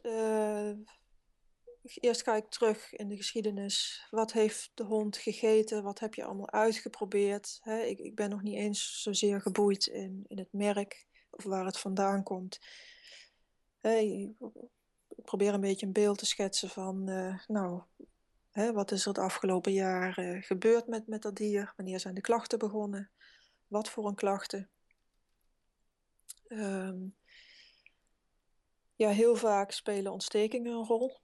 [1.84, 4.08] Eerst ga ik terug in de geschiedenis.
[4.10, 5.84] Wat heeft de hond gegeten?
[5.84, 7.60] Wat heb je allemaal uitgeprobeerd?
[7.64, 11.80] ik, ik, ben nog niet eens zozeer geboeid in, in het merk of waar het
[11.80, 12.60] vandaan komt.
[13.82, 14.32] ik
[15.24, 17.82] probeer een beetje een beeld te schetsen van, uh, nou,
[18.74, 21.74] wat is er het afgelopen jaar uh, gebeurd met, met dat dier?
[21.76, 23.12] Wanneer zijn de klachten begonnen?
[23.68, 24.70] Wat voor een klachten?
[26.48, 26.98] Ehm,
[28.96, 31.20] ja, heel vaak spelen ontstekingen een rol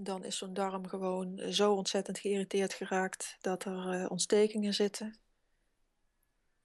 [0.00, 5.18] dan is zo'n darm gewoon zo ontzettend geïrriteerd geraakt dat er uh, ontstekingen zitten.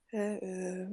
[0.09, 0.91] Uh,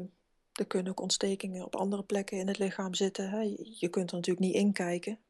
[0.52, 3.30] er kunnen ook ontstekingen op andere plekken in het lichaam zitten.
[3.30, 3.40] Hè.
[3.58, 5.20] Je kunt er natuurlijk niet in kijken.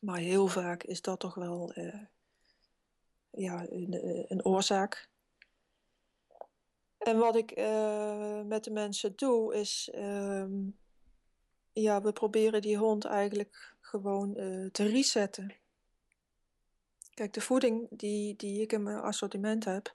[0.00, 2.02] Maar heel vaak is dat toch wel uh,
[3.30, 3.98] ja, een,
[4.32, 5.08] een, oorzaak.
[6.98, 7.56] En wat ik
[8.44, 10.68] met de mensen doe, is ehm,
[11.72, 14.34] ja, we proberen die hond eigenlijk gewoon
[14.72, 15.59] te resetten.
[17.20, 19.92] Kijk, de voeding die, die ik in mijn assortiment heb,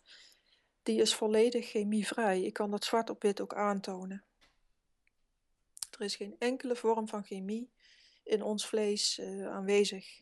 [0.83, 2.41] die is volledig chemievrij.
[2.41, 4.23] Ik kan dat zwart op wit ook aantonen.
[5.89, 7.71] Er is geen enkele vorm van chemie
[8.23, 10.21] in ons vlees uh, aanwezig.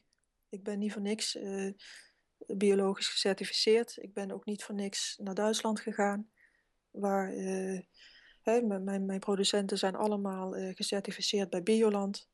[0.49, 1.71] Ik ben niet voor niks uh,
[2.37, 3.97] biologisch gecertificeerd.
[3.97, 6.31] Ik ben ook niet voor niks naar Duitsland gegaan,
[6.91, 7.29] waar
[8.41, 12.29] hè, mijn, mijn producenten zijn allemaal gecertificeerd bij Bioland.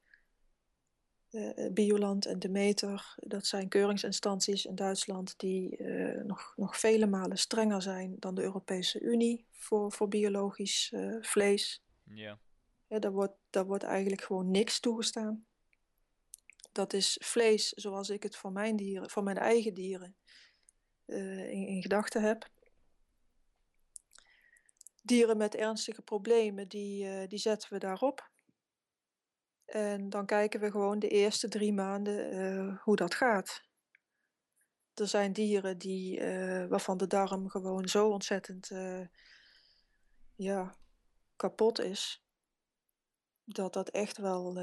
[1.31, 7.37] Uh, Bioland en Demeter, dat zijn keuringsinstanties in Duitsland die uh, nog, nog vele malen
[7.37, 11.83] strenger zijn dan de Europese Unie voor, voor biologisch uh, vlees.
[12.03, 12.39] Ja.
[12.87, 15.45] ja daar, wordt, daar wordt eigenlijk gewoon niks toegestaan.
[16.71, 20.15] Dat is vlees zoals ik het voor mijn dieren, voor mijn eigen dieren
[21.05, 22.49] in, in gedachten heb.
[25.01, 28.29] Dieren met ernstige problemen, die, die zetten we daarop.
[29.69, 33.63] En dan kijken we gewoon de eerste drie maanden uh, hoe dat gaat.
[34.93, 39.07] Er zijn dieren die, uh, waarvan de darm gewoon zo ontzettend uh,
[40.35, 40.75] ja,
[41.35, 42.23] kapot is.
[43.43, 44.53] Dat dat echt wel,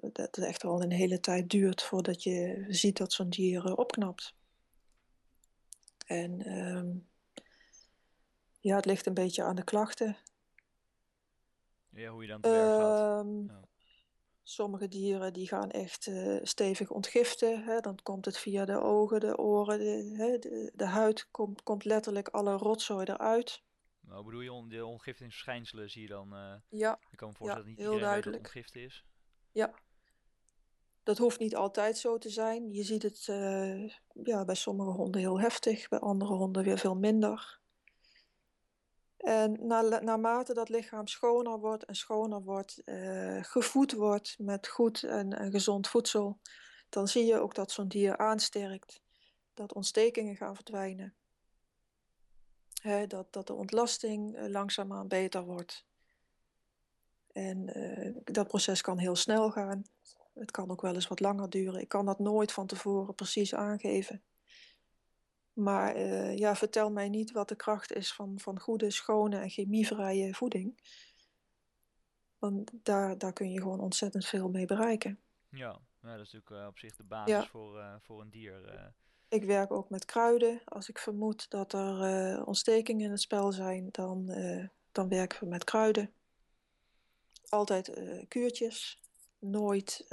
[0.00, 4.34] dat het echt wel een hele tijd duurt voordat je ziet dat zo'n dier opknapt.
[6.06, 7.08] En um,
[8.60, 10.16] ja, het ligt een beetje aan de klachten.
[11.88, 13.24] Ja, hoe je dan te werk gaat.
[13.24, 13.70] Um, ja.
[14.42, 17.62] Sommige dieren die gaan echt uh, stevig ontgiften.
[17.64, 17.80] Hè?
[17.80, 21.84] Dan komt het via de ogen, de oren, de, hè, de, de, huid komt, komt
[21.84, 23.62] letterlijk alle rotzooi eruit.
[24.00, 26.34] Nou, bedoel je, de ontgiftingsverschijnselen zie je dan?
[26.34, 26.98] Uh, ja.
[27.10, 28.36] Ik kan me voorstellen ja, dat niet heel iedereen duidelijk.
[28.36, 29.04] ontgiften is.
[29.52, 29.74] Ja.
[31.02, 32.72] Dat hoeft niet altijd zo te zijn.
[32.72, 33.88] Je ziet het uh,
[34.22, 37.60] ja, bij sommige honden heel heftig, bij andere honden weer veel minder.
[39.22, 45.02] En na, naarmate dat lichaam schoner wordt en schoner wordt, uh, gevoed wordt met goed
[45.02, 46.38] en, gezond voedsel,
[46.88, 49.02] dan zie je ook dat zo'n dier aansterkt.
[49.54, 51.14] Dat ontstekingen gaan verdwijnen.
[52.80, 55.86] He, dat, dat de ontlasting uh, langzaamaan beter wordt.
[57.32, 59.82] En uh, dat proces kan heel snel gaan.
[60.34, 61.80] Het kan ook wel eens wat langer duren.
[61.80, 64.22] Ik kan dat nooit van tevoren precies aangeven.
[65.52, 69.50] Maar uh, ja, vertel mij niet wat de kracht is van, van goede, schone en
[69.50, 70.80] chemievrije voeding.
[72.38, 75.18] Want daar, daar kun je gewoon ontzettend veel mee bereiken.
[75.48, 77.46] Ja, dat is natuurlijk uh, op zich de basis ja.
[77.46, 78.92] voor, uh, voor een dier.
[79.28, 80.60] Ik werk ook met kruiden.
[80.64, 84.26] Als ik vermoed dat er ontstekingen in het spel zijn, dan,
[84.92, 86.12] dan werken we met kruiden.
[87.48, 87.92] Altijd
[88.28, 89.00] kuurtjes.
[89.38, 90.06] Nooit,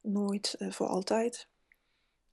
[0.00, 1.48] nooit voor altijd.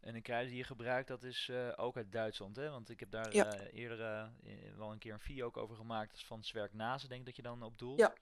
[0.01, 2.69] En de kruiden die je gebruikt, dat is uh, ook uit Duitsland, hè?
[2.69, 3.55] Want ik heb daar ja.
[3.55, 6.09] uh, eerder uh, wel een keer een video ook over gemaakt.
[6.09, 7.99] Dat is van Zwerknazen, denk ik dat je dan op doelt.
[7.99, 8.13] Ja.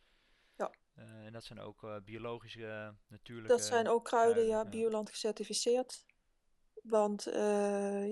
[0.57, 0.71] ja.
[0.95, 3.51] en dat zijn ook biologische, natuurlijke...
[3.51, 6.05] Dat zijn ook kruiden, ja, Bioland gecertificeerd.
[6.83, 7.23] Want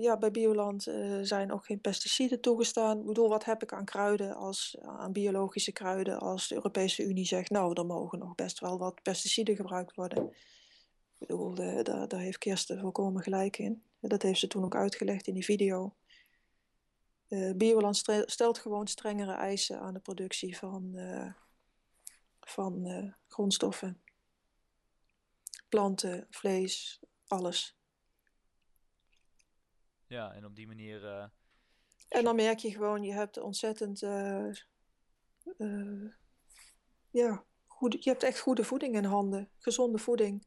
[0.00, 0.82] ja, bij Bioland
[1.22, 2.98] zijn ook geen pesticiden toegestaan.
[3.00, 7.26] Ik bedoel, wat heb ik aan kruiden, als, aan biologische kruiden, als de Europese Unie
[7.26, 7.50] zegt...
[7.50, 10.34] nou, er mogen nog best wel wat pesticiden gebruikt worden...
[11.18, 13.82] Ik bedoel, daar, daar heeft Kirsten volkomen gelijk in.
[14.00, 15.96] Dat heeft ze toen ook uitgelegd in die video.
[17.28, 17.96] Uh, Bioland
[18.26, 21.32] stelt gewoon strengere eisen aan de productie van, uh,
[22.40, 24.02] van uh, grondstoffen.
[25.68, 27.76] Planten, vlees, alles.
[30.06, 31.30] Ja, en op die manier.
[32.08, 34.00] en dan merk je gewoon, je hebt ontzettend.
[37.10, 40.46] ja, goed, je hebt echt goede voeding in handen, gezonde voeding.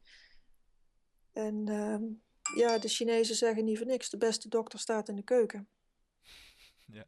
[1.31, 2.03] En ehm,
[2.59, 5.67] ja, de Chinezen zeggen niet voor niks: de beste dokter staat in de keuken.
[6.85, 7.07] Ja.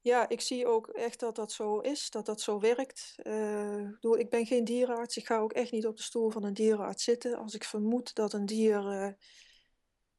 [0.00, 3.14] Ja, ik zie ook echt dat dat zo is, dat dat zo werkt.
[3.22, 6.54] Uh, ik ben geen dierenarts, ik ga ook echt niet op de stoel van een
[6.54, 7.36] dierenarts zitten.
[7.36, 9.12] Als ik vermoed dat een dier uh,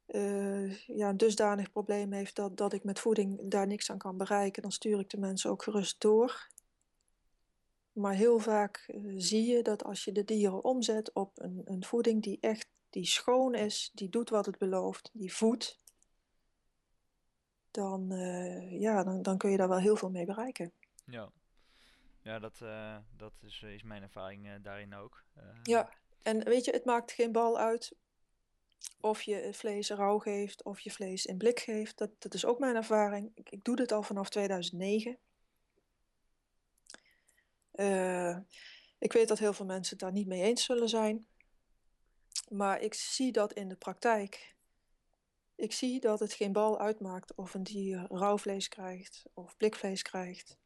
[0.07, 4.17] uh, ja, een dusdanig probleem heeft dat, dat ik met voeding daar niks aan kan
[4.17, 6.47] bereiken, dan stuur ik de mensen ook gerust door.
[7.99, 12.23] Maar heel vaak zie je dat als je de dieren omzet op een, een voeding
[12.23, 15.77] die echt die schoon is, die doet wat het belooft, die voedt,
[17.71, 20.71] dan, uh, ja, dan, dan kun je daar wel heel veel mee bereiken.
[21.05, 21.31] Ja,
[22.21, 25.23] ja dat, uh, dat is, is mijn ervaring uh, daarin ook.
[25.63, 25.89] ja,
[26.23, 27.95] en weet je, het maakt geen bal uit
[28.99, 31.97] of je vlees rauw geeft of je vlees in blik geeft.
[31.97, 33.31] Dat, dat is ook mijn ervaring.
[33.35, 35.17] Ik, ik doe dit al vanaf 2009.
[38.97, 41.27] Ik weet dat heel veel mensen het daar niet mee eens zullen zijn.
[42.49, 44.55] Maar ik zie dat in de praktijk.
[45.55, 50.01] Ik zie dat het geen bal uitmaakt of een dier rauw vlees krijgt of blikvlees
[50.01, 50.57] krijgt.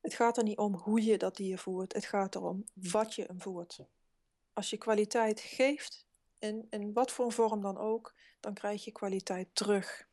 [0.00, 3.24] Het gaat er niet om hoe je dat dier voert, het gaat erom wat je
[3.24, 3.80] hem voert.
[4.52, 6.06] Als je kwaliteit geeft,
[6.38, 10.08] in, in wat voor vorm dan ook, dan krijg je kwaliteit terug.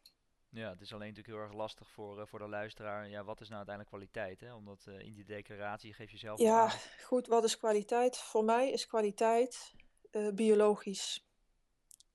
[0.54, 3.10] Ja, het is alleen natuurlijk heel erg lastig voor, uh, voor de luisteraar.
[3.10, 4.40] Ja, wat is nou uiteindelijk kwaliteit?
[4.40, 4.54] Hè?
[4.54, 6.40] Omdat uh, in die declaratie geef je zelf.
[6.40, 6.70] Ja,
[7.04, 8.18] goed, wat is kwaliteit?
[8.18, 9.74] Voor mij is kwaliteit
[10.12, 11.28] uh, biologisch.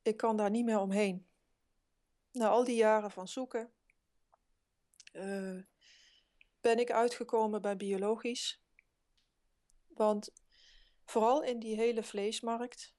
[0.02, 1.26] Ik kan daar niet meer omheen.
[2.32, 3.72] Na al die jaren van zoeken
[6.60, 8.62] ben ik uitgekomen bij biologisch.
[9.86, 10.32] Want
[11.04, 12.94] vooral in die hele vleesmarkt,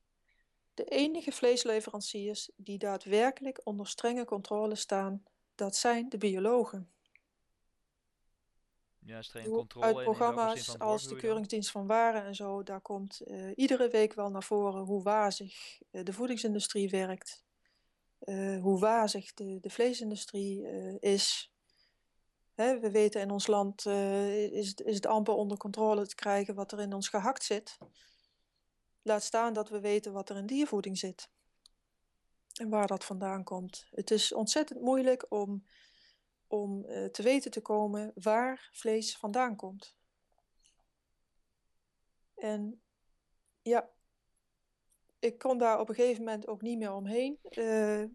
[0.80, 5.24] de enige vleesleveranciers die daadwerkelijk onder strenge controle staan,
[5.56, 6.90] dat zijn de biologen.
[9.00, 9.86] Ja, streng controle.
[9.86, 14.30] Uit programma's als de Keuringsdienst van Waren en zo, daar komt uh, iedere week wel
[14.30, 17.44] naar voren hoe wazig uh, de voedingsindustrie werkt.
[18.20, 20.68] Uh, hoe wazig de, de vleesindustrie
[21.00, 21.52] is.
[22.54, 26.72] Hè, we weten in ons land is, is het amper onder controle te krijgen wat
[26.72, 27.78] er in ons gehakt zit.
[29.02, 31.30] Laat staan dat we weten wat er in diervoeding zit.
[32.54, 33.88] En waar dat vandaan komt.
[33.92, 35.64] Het is ontzettend moeilijk om
[36.50, 39.96] om uh, te weten te komen waar vlees vandaan komt.
[42.36, 42.82] En
[43.62, 43.90] ja,
[45.20, 47.40] ik kon daar op een gegeven moment ook niet meer omheen.
[47.44, 48.06] Uh,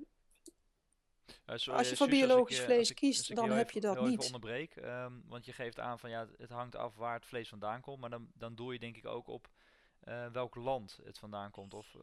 [1.46, 4.12] sorry, als je voor biologisch ik, vlees ik, kiest, dan heb je dat niet.
[4.12, 7.48] Ik onderbreek, um, want je geeft aan van ja, het hangt af waar het vlees
[7.48, 9.48] vandaan komt, maar dan, dan doe je denk ik ook op
[10.04, 11.74] uh, welk land het vandaan komt.
[11.74, 11.96] Of,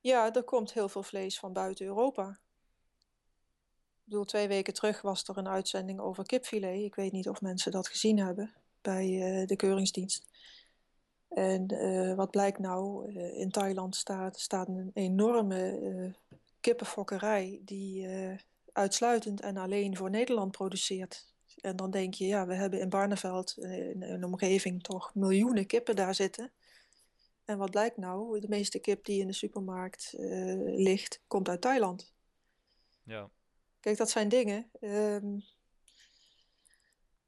[0.00, 2.38] Ja, er komt heel veel vlees van buiten Europa.
[2.98, 6.82] Ik bedoel, twee weken terug was er een uitzending over kipfilet.
[6.82, 10.26] Ik weet niet of mensen dat gezien hebben bij uh, de keuringsdienst.
[11.28, 11.66] En
[12.16, 13.12] wat blijkt nou?
[13.14, 16.14] In Thailand staat, staat een enorme
[16.60, 18.08] kippenfokkerij die
[18.72, 21.34] uitsluitend en alleen voor Nederland produceert.
[21.60, 25.96] En dan denk je, ja, we hebben in Barneveld, in een omgeving, toch miljoenen kippen
[25.96, 26.52] daar zitten.
[27.44, 28.40] En wat blijkt nou?
[28.40, 30.14] De meeste kip die in de supermarkt
[30.64, 32.14] ligt, komt uit Thailand.
[33.02, 33.30] Ja.
[33.80, 34.70] Kijk, dat zijn dingen.
[34.80, 35.44] Um,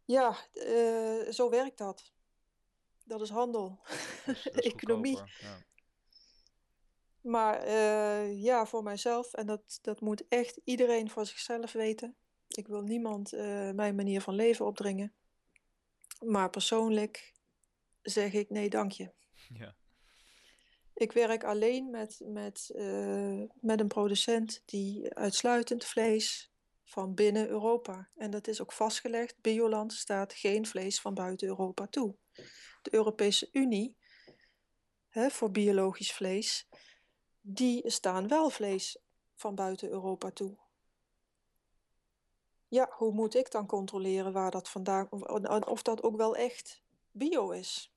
[0.07, 2.13] ja, uh, zo werkt dat.
[3.05, 3.81] Dat is handel,
[4.27, 5.21] dat is, economie.
[5.41, 5.65] Ja.
[7.21, 12.17] Maar uh, ja, voor mijzelf, en dat, dat moet echt iedereen voor zichzelf weten.
[12.49, 13.33] Ik wil niemand
[13.75, 15.15] mijn manier van leven opdringen.
[16.25, 17.35] Maar persoonlijk
[18.03, 19.13] zeg ik nee, dank je.
[19.49, 19.77] Ja.
[20.97, 26.53] Ik werk alleen met, met, uh, met een producent die uitsluitend vlees
[26.85, 28.09] van binnen Europa.
[28.15, 29.41] En dat is ook vastgelegd.
[29.41, 32.17] Bioland staat geen vlees van buiten Europa toe.
[32.83, 33.97] De Europese Unie
[35.09, 36.69] hè, voor biologisch vlees,
[37.41, 38.99] die staan wel vlees
[39.35, 40.59] van buiten Europa toe.
[42.69, 45.23] Ja, hoe moet ik dan controleren waar dat vandaan of,
[45.67, 47.96] of dat ook wel echt bio is?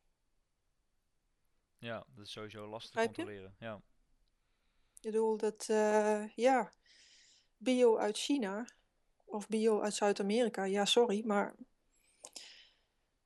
[1.79, 3.55] Ja, dat is sowieso lastig te controleren.
[3.59, 3.81] Ja.
[4.95, 6.71] Ik bedoel dat, uh, ja,
[7.57, 8.65] bio uit China
[9.25, 11.55] of bio uit Zuid-Amerika, ja, sorry, maar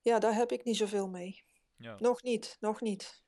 [0.02, 1.44] ja, daar heb ik niet zoveel mee.
[1.78, 1.96] Ja.
[2.00, 3.24] Nog niet, nog niet.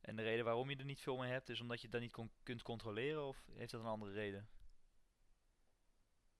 [0.00, 2.16] En de reden waarom je er niet veel mee hebt, is omdat je dat niet
[2.42, 4.48] kunt controleren, of heeft dat een andere reden?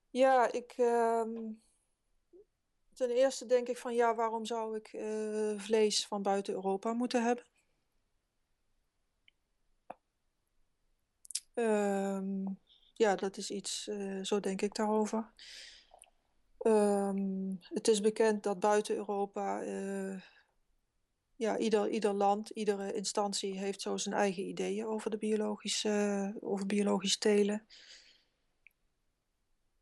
[0.09, 1.51] Ja, ik, ehm,
[2.97, 7.23] ten eerste denk ik van ja, waarom zou ik eh, vlees van buiten Europa moeten
[7.23, 7.45] hebben?
[11.53, 12.45] Ehm,
[12.93, 15.31] ja, dat is iets, eh, zo denk ik daarover.
[16.57, 20.21] Ehm, het is bekend dat buiten Europa, eh,
[21.35, 26.65] ja, ieder, ieder land, iedere instantie heeft zo zijn eigen ideeën over de biologische, over
[26.65, 27.67] biologisch telen.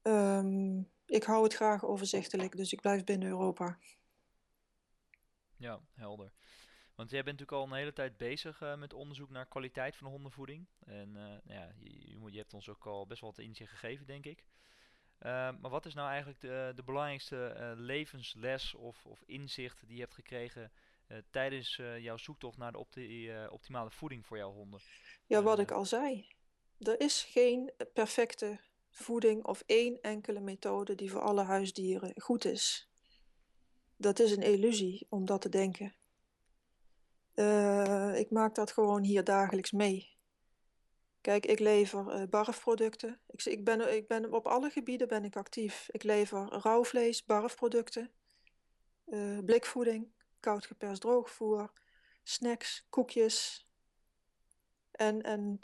[0.01, 0.81] Ehm,
[1.15, 3.77] ik hou het graag overzichtelijk, dus ik blijf binnen Europa.
[5.57, 6.31] Ja, helder.
[6.95, 10.07] Want jij bent natuurlijk al een hele tijd bezig eh, met onderzoek naar kwaliteit van
[10.07, 10.67] de hondenvoeding.
[10.85, 14.05] En eh, nou ja, je, je, hebt ons ook al best wel wat inzicht gegeven,
[14.05, 14.45] denk ik.
[15.17, 20.01] Eh, maar wat is nou eigenlijk de, de belangrijkste levensles of, of inzicht die je
[20.01, 20.71] hebt gekregen
[21.29, 24.79] tijdens jouw zoektocht naar de opti- optimale voeding voor jouw honden?
[25.25, 26.27] Ja, wat ik al zei,
[26.79, 28.59] er is geen perfecte
[28.95, 32.89] voeding of één enkele methode die voor alle huisdieren goed is.
[33.97, 35.95] Dat is een illusie om dat te denken.
[37.33, 40.17] Eh, ik maak dat gewoon hier dagelijks mee.
[41.21, 43.19] Kijk, ik lever eh, barfproducten.
[43.27, 45.87] Ik, ik ben, ik ben, op alle gebieden ben ik actief.
[45.91, 48.11] Ik lever rauwvlees, barfproducten,
[49.05, 51.71] eh, blikvoeding, koud geperst droogvoer,
[52.23, 53.67] snacks, koekjes.
[54.91, 55.59] En, en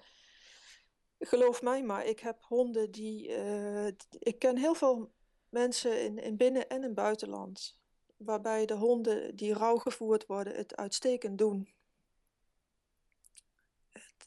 [1.22, 3.34] geloof mij maar, ik heb honden die.
[3.36, 3.88] eh,
[4.20, 5.12] ik ken heel veel
[5.50, 7.80] mensen in, in binnen- en in buitenland.
[8.18, 11.74] Waarbij de honden die rauw gevoerd worden het uitstekend doen.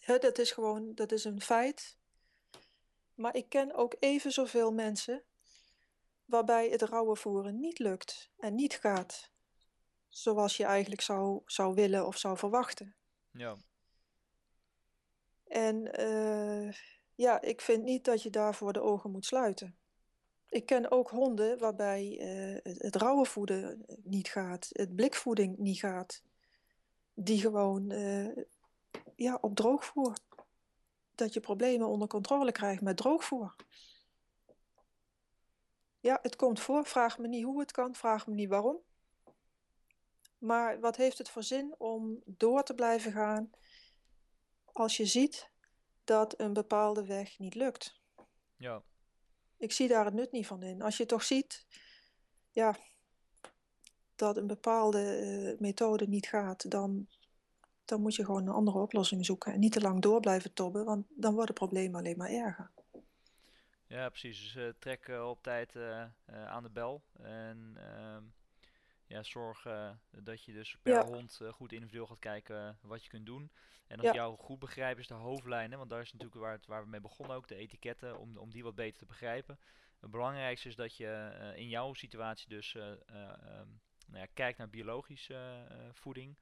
[0.07, 1.97] Dat is gewoon, dat is een feit.
[3.15, 5.25] Maar ik ken ook even zoveel mensen
[6.25, 9.31] waarbij het rauwe voeren niet lukt en niet gaat
[10.09, 12.97] zoals je eigenlijk zou, zou willen of zou verwachten.
[13.31, 13.57] ja,
[15.55, 16.73] En eh,
[17.15, 19.77] ja, ik vind niet dat je daarvoor de ogen moet sluiten.
[20.49, 26.23] Ik ken ook honden waarbij eh, het, rauwe voeden niet gaat, het blikvoeding niet gaat,
[27.15, 28.37] die gewoon eh,
[29.15, 30.17] ja, op droogvoer.
[31.15, 33.55] Dat je problemen onder controle krijgt met droogvoer.
[36.01, 36.87] Ja, het komt voor.
[36.87, 38.79] Vraag me niet hoe het kan, vraag me niet waarom.
[40.39, 43.51] Maar wat heeft het voor zin om door te blijven gaan
[44.75, 45.51] als je ziet
[46.05, 48.01] dat een bepaalde weg niet lukt?
[48.57, 48.83] ja,
[49.57, 50.83] Ik zie daar het nut niet van in.
[50.83, 51.67] Als je toch ziet,
[52.51, 52.77] ja,
[54.15, 57.09] dat een bepaalde eh, methode niet gaat, dan,
[57.85, 59.53] dan moet je gewoon een andere oplossing zoeken.
[59.53, 62.71] En niet te lang door blijven tobben, want dan wordt het probleem alleen maar erger.
[63.87, 64.41] ja, precies.
[64.41, 67.05] Dus eh, trek op tijd eh, aan de bel.
[67.23, 68.23] En ehm,
[69.07, 72.75] ja, zorg eh, dat je dus per Ja, hond eh, goed individueel gaat kijken eh,
[72.81, 73.51] wat je kunt doen.
[73.87, 76.53] En als ik ja, jou goed begrijp, is de hoofdlijnen, want daar is natuurlijk waar,
[76.53, 79.59] het, waar we mee begonnen ook, de etiketten, om, om die wat beter te begrijpen.
[80.05, 83.69] Het belangrijkste is dat je in jouw situatie dus eh, eh, ehm,
[84.07, 86.37] nou ja, kijkt naar biologische voeding.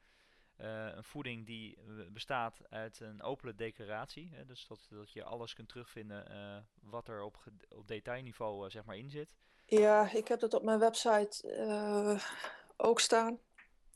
[0.56, 1.78] Een voeding die
[2.10, 4.30] bestaat uit een open declaratie.
[4.32, 8.96] Hè, dus dat, dat je alles kunt terugvinden wat er op, op detailniveau zeg maar
[8.96, 9.34] in zit.
[9.64, 12.22] Ja, ik heb dat op mijn website eh,
[12.76, 13.38] ook staan,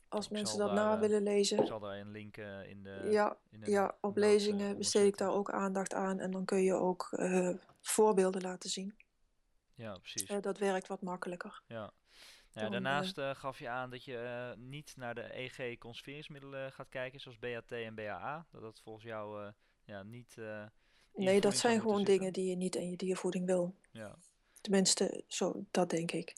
[0.08, 1.66] als Ik mensen dat daar, na eh, willen ik lezen.
[1.66, 5.18] zal daar een link eh, in de, Ja, in de ja, op lezingen besteed ik
[5.18, 7.08] daar ook aandacht aan en dan kun je ook
[7.80, 8.94] voorbeelden laten zien.
[9.74, 10.40] Ja, precies.
[10.40, 11.62] Dat werkt wat makkelijker.
[11.66, 11.92] Ja.
[12.52, 17.94] Daarnaast gaf je aan dat je niet naar de EG-conserveringsmiddelen gaat kijken, zoals BHT en
[17.94, 18.46] BHA.
[18.50, 19.48] Dat dat volgens jou eh,
[19.84, 20.36] ja, niet
[21.14, 23.74] nee, dat zijn gewoon dingen die je niet in je diervoeding wil.
[23.90, 24.16] Ja,
[24.66, 26.34] Tenminste, zo, dat denk ik.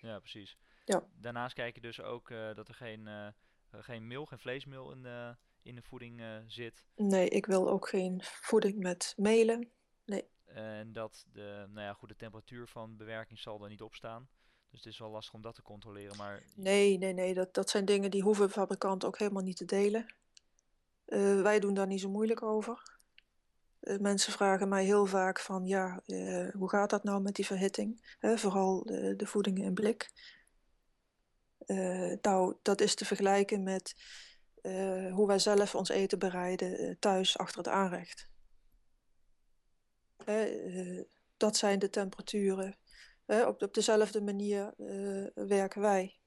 [0.00, 0.56] ja, precies.
[0.84, 3.26] Ja, Daarnaast kijk je dus ook eh, dat er geen, eh,
[3.70, 6.84] geen meel, geen vleesmeel in de, in de voeding zit.
[6.96, 9.70] nee, ik wil ook geen voeding met melen.
[10.04, 13.94] Nee, En dat de, nou ja, goed, de temperatuur van bewerking zal er niet op
[13.94, 14.28] staan.
[14.70, 16.16] Dus het is wel lastig om dat te controleren.
[16.16, 17.34] Maar nee, nee, nee.
[17.34, 20.14] Dat, dat zijn dingen die hoeven fabrikanten ook helemaal niet te delen.
[21.42, 23.00] Wij doen daar niet zo moeilijk over.
[23.82, 27.46] Eh, mensen vragen mij heel vaak van, ja, eh, hoe gaat dat nou met die
[27.46, 28.16] verhitting?
[28.20, 30.10] Vooral de, de voedingen in blik.
[31.58, 33.94] Eh, nou, dat is te vergelijken met
[35.12, 38.28] hoe wij zelf ons eten bereiden thuis achter het aanrecht.
[41.36, 42.76] Dat zijn de temperaturen.
[43.26, 44.74] Op, op dezelfde manier
[45.34, 46.18] werken wij.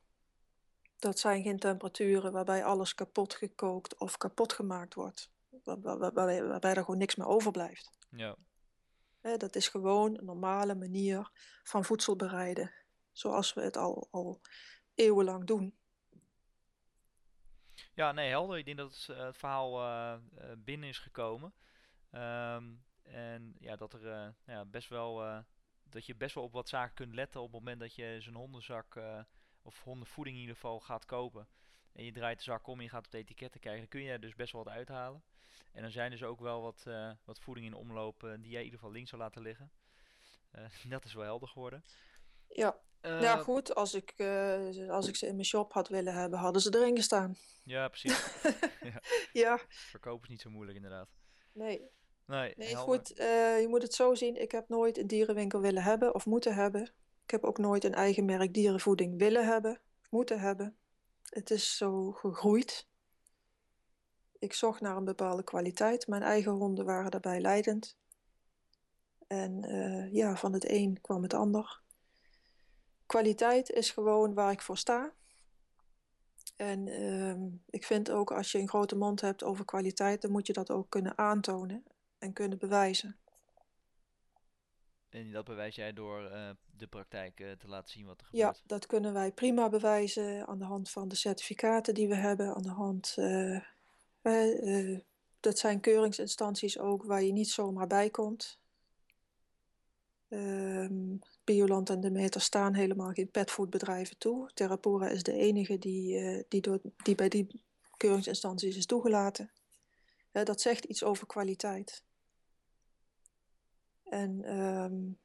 [1.00, 5.35] Dat zijn geen temperaturen waarbij alles kapot gekookt of kapot gemaakt wordt.
[5.66, 7.98] Waar- waar- waar- waarbij, er gewoon niks meer overblijft.
[8.10, 8.36] ja,
[9.22, 11.30] Hè, dat is gewoon een normale manier
[11.64, 12.72] van voedsel bereiden.
[13.12, 14.42] Zoals we het al, al
[14.96, 15.78] eeuwenlang doen.
[17.94, 18.58] ja, nee, helder.
[18.58, 21.54] Ik denk dat het, eh, het verhaal eh, eh, binnen is gekomen.
[22.12, 25.44] Ehm, en ja, dat er ja, best wel
[25.84, 28.36] dat je best wel op wat zaken kunt letten op het moment dat je zo'n
[28.36, 29.00] hondenzak
[29.62, 31.48] of hondenvoeding in ieder geval gaat kopen.
[31.96, 33.80] En je draait de zak om en je gaat op de etiketten kijken.
[33.80, 35.24] Dan kun je er dus best wel wat uithalen.
[35.72, 36.86] En er zijn dus ook wel wat,
[37.26, 39.72] wat voeding in omloop die jij in ieder geval links zou laten liggen.
[40.90, 41.84] dat is wel helder geworden.
[42.48, 44.14] Ja, ja goed, als ik,
[44.90, 47.38] als ik ze in mijn shop had willen hebben, hadden ze erin gestaan.
[47.64, 48.26] Ja, precies.
[48.82, 49.02] ja.
[49.34, 49.60] ja.
[49.68, 51.10] Verkopen is niet zo moeilijk inderdaad.
[51.52, 51.90] Nee.
[52.26, 54.42] Nee, nee goed, je moet het zo zien.
[54.42, 56.82] Ik heb nooit een dierenwinkel willen hebben of moeten hebben.
[57.24, 60.78] Ik heb ook nooit een eigen merk dierenvoeding willen hebben moeten hebben.
[61.36, 62.88] Het is zo gegroeid.
[64.40, 66.08] Ik zocht naar een bepaalde kwaliteit.
[66.08, 67.98] Mijn eigen honden waren daarbij leidend.
[69.28, 71.82] En uh, ja, van het een kwam het ander.
[73.06, 75.14] Kwaliteit is gewoon waar ik voor sta.
[76.56, 77.36] En uh,
[77.70, 80.72] ik vind ook als je een grote mond hebt over kwaliteit, dan moet je dat
[80.72, 81.84] ook kunnen aantonen
[82.18, 83.18] en kunnen bewijzen.
[85.16, 88.58] En dat bewijs jij door uh, de praktijk uh, te laten zien wat er gebeurt?
[88.58, 92.56] Ja, dat kunnen wij prima bewijzen aan de hand van de certificaten die we hebben,
[92.56, 93.16] aan de hand.
[94.22, 95.00] Uh,
[95.40, 98.60] dat zijn keuringsinstanties ook waar je niet zomaar bij komt.
[100.30, 104.50] Um, Bioland en Demeter staan helemaal geen petfoodbedrijven toe.
[104.54, 107.64] Terrapura is de enige die, die, door, die bij die
[107.98, 109.52] keuringsinstanties is toegelaten.
[110.32, 112.05] Dat zegt iets over kwaliteit.
[114.16, 115.20] En um,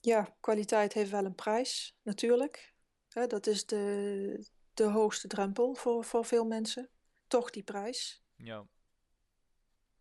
[0.00, 2.74] ja, kwaliteit heeft wel een prijs, natuurlijk.
[3.08, 6.90] Dat is de, de hoogste drempel voor, voor veel mensen.
[7.26, 8.22] Toch die prijs.
[8.36, 8.66] Ja.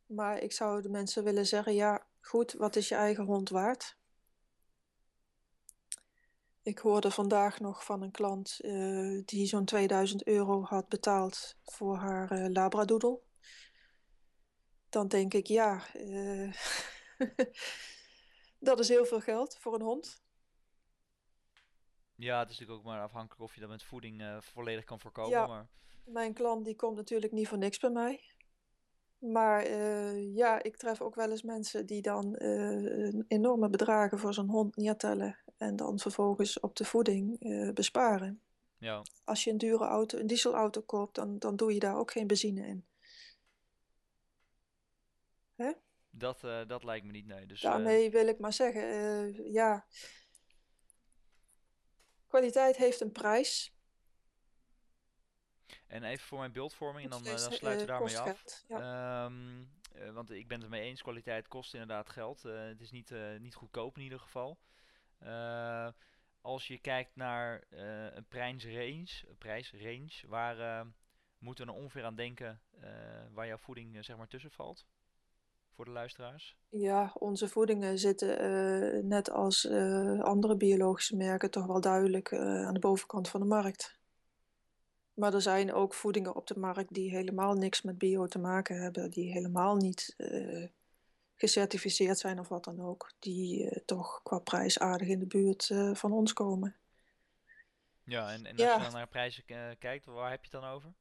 [0.06, 3.98] Maar ik zou de mensen willen zeggen, ja, goed, wat is je eigen hond waard?
[6.62, 11.96] Ik hoorde vandaag nog van een klant uh, die zo'n 2000 euro had betaald voor
[11.96, 13.20] haar uh, labradoodle.
[14.90, 16.54] Dan denk ik, ja, uh,
[18.70, 20.22] dat is heel veel geld voor een hond.
[22.16, 25.32] Ja, het is natuurlijk ook maar afhankelijk of je dat met voeding volledig kan voorkomen.
[25.32, 25.68] Ja, maar...
[26.04, 28.22] mijn klant die komt natuurlijk niet voor niks bij mij.
[29.18, 32.36] Maar uh, ja, ik tref ook wel eens mensen die dan
[33.28, 37.38] enorme bedragen voor zo'n hond neertellen en dan vervolgens op de voeding
[37.74, 38.42] besparen.
[38.80, 39.02] Ja.
[39.24, 42.28] Als je een dure auto, een dieselauto koopt, dan, dan doe je daar ook geen
[42.28, 42.86] benzine in.
[45.60, 45.72] Hè?
[46.10, 47.46] Dat, dat lijkt me niet, nee.
[47.46, 49.86] Dus, Daarmee wil ik maar zeggen, ja,
[52.28, 53.74] kwaliteit heeft een prijs.
[55.88, 58.64] En even voor mijn beeldvorming, en dan, dan sluiten we daarmee af.
[58.68, 59.26] Ja.
[59.26, 62.44] Um, uh, want ik ben het ermee eens, kwaliteit kost inderdaad geld.
[62.44, 64.60] Het is niet, niet goedkoop in ieder geval.
[66.42, 70.88] als je kijkt naar een prijsrange, prijsrange waar
[71.38, 72.62] moeten we er ongeveer aan denken
[73.32, 74.88] waar jouw voeding zeg maar tussen valt?
[75.80, 76.58] Voor de luisteraars?
[76.70, 79.70] Ja, onze voedingen zitten net als
[80.22, 83.98] andere biologische merken toch wel duidelijk aan de bovenkant van de markt.
[85.14, 88.82] Maar er zijn ook voedingen op de markt die helemaal niks met bio te maken
[88.82, 90.16] hebben, die helemaal niet
[91.36, 96.12] gecertificeerd zijn of wat dan ook, die toch qua prijs aardig in de buurt van
[96.12, 96.76] ons komen.
[98.04, 98.76] Ja, en, en als ja.
[98.76, 99.44] je dan naar prijzen
[99.80, 100.94] kijkt, waar heb je het dan over?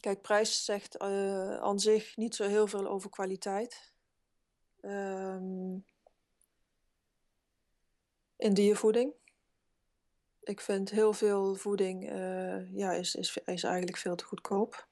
[0.00, 3.89] Kijk, prijs zegt aan zich niet zo heel veel over kwaliteit.
[4.82, 5.84] Um,
[8.36, 9.14] in diervoeding
[10.50, 14.88] ik vind heel veel voeding uh, ja, is, is, is eigenlijk veel te goedkoop.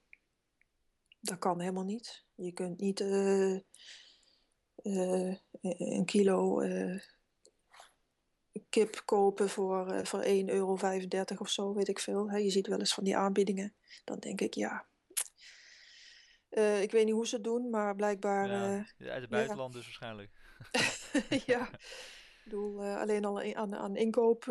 [1.20, 2.24] Dat kan helemaal niet.
[2.34, 3.54] Je kunt niet uh,
[4.82, 6.62] uh, een kilo
[8.68, 10.78] kip kopen voor, voor 1,35 euro
[11.38, 12.36] of zo, weet ik veel.
[12.36, 13.74] je ziet wel eens van die aanbiedingen.
[14.04, 14.86] Dan denk ik, ja.
[16.80, 18.48] Ik weet niet hoe ze het doen, maar blijkbaar.
[18.48, 19.78] Ja, uit het buitenland ja.
[19.78, 20.30] dus waarschijnlijk.
[21.52, 21.68] ja.
[21.68, 24.44] Ik bedoel, uh, alleen al aan, aan inkoop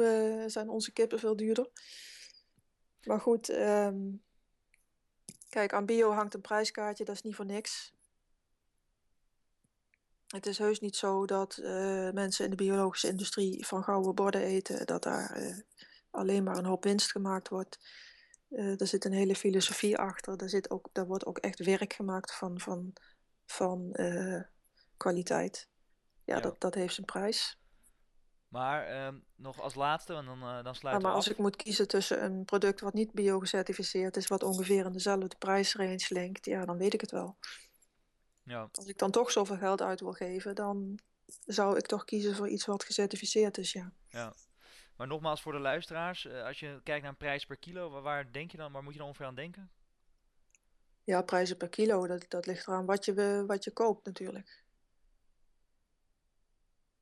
[0.47, 1.69] zijn onze kippen veel duurder.
[3.03, 4.23] Maar goed, um,
[5.49, 7.93] kijk, aan bio hangt een prijskaartje, dat is niet voor niks.
[10.27, 11.57] Het is heus niet zo dat
[12.13, 15.63] mensen in de biologische industrie van gouden borden eten, dat daar
[16.11, 17.79] alleen maar een hoop winst gemaakt wordt.
[18.49, 20.41] Er zit een hele filosofie achter.
[20.41, 22.93] Er, zit ook, daar wordt ook echt werk gemaakt van, van,
[23.45, 23.95] van
[24.97, 25.69] kwaliteit.
[26.23, 27.57] Ja, ja, Dat, dat heeft zijn prijs.
[28.47, 31.55] Maar um, nog als laatste, en dan, uh, dan sluiten ja, maar als ik moet
[31.55, 36.65] kiezen tussen een product wat niet bio-gecertificeerd is, wat ongeveer in dezelfde prijsrange linkt, ja,
[36.65, 37.37] dan weet ik het wel.
[38.43, 38.69] Ja.
[38.71, 40.99] Als ik dan toch zoveel geld uit wil geven, dan
[41.45, 43.91] zou ik toch kiezen voor iets wat gecertificeerd is, ja.
[44.07, 44.33] Ja.
[44.97, 48.01] Maar nogmaals voor de luisteraars, uh, als je kijkt naar een prijs per kilo, waar,
[48.01, 49.71] waar, denk je dan, waar moet je dan ongeveer aan denken?
[51.03, 54.65] Ja, prijzen per kilo, dat, dat ligt eraan wat je, wat je koopt natuurlijk.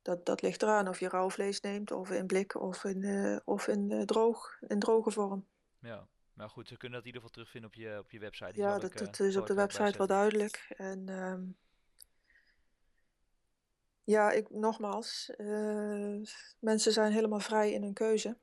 [0.06, 3.38] dat, dat ligt eraan of je rauw vlees neemt, of in blik, of in, uh,
[3.44, 5.46] of in, droog, in droge vorm.
[5.78, 8.60] Ja, maar goed, ze kunnen dat in ieder geval terugvinden op je, op je website.
[8.60, 10.74] ja, dat, dat is op de website wel duidelijk.
[10.76, 11.42] En ehm,
[14.06, 15.30] ja, ik, nogmaals,
[16.58, 18.38] mensen zijn helemaal vrij in hun keuze.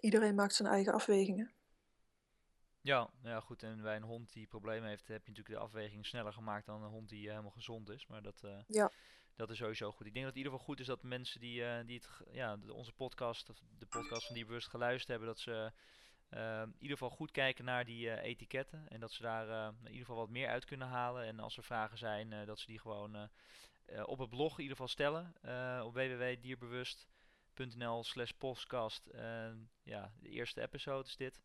[0.00, 1.52] Iedereen maakt zijn eigen afwegingen.
[2.80, 3.62] Ja, ja, goed.
[3.62, 6.82] En bij een hond die problemen heeft, heb je natuurlijk de afweging sneller gemaakt dan
[6.82, 8.06] een hond die helemaal gezond is.
[8.06, 8.90] Maar dat, uh, ja.
[9.36, 10.06] dat is sowieso goed.
[10.06, 12.58] Ik denk dat het in ieder geval goed is dat mensen die, die het, ja,
[12.68, 15.72] onze podcast, of de podcast van die bewust geluisterd hebben, dat ze
[16.34, 18.88] uh, in ieder geval goed kijken naar die etiketten.
[18.88, 21.24] En dat ze daar in ieder geval wat meer uit kunnen halen.
[21.24, 23.28] En als er vragen zijn, dat ze die gewoon
[24.04, 25.34] op het blog in ieder geval stellen.
[25.84, 29.10] op www.dierbewust.nl slash podcast.
[29.82, 31.40] ja, de eerste episode is dit.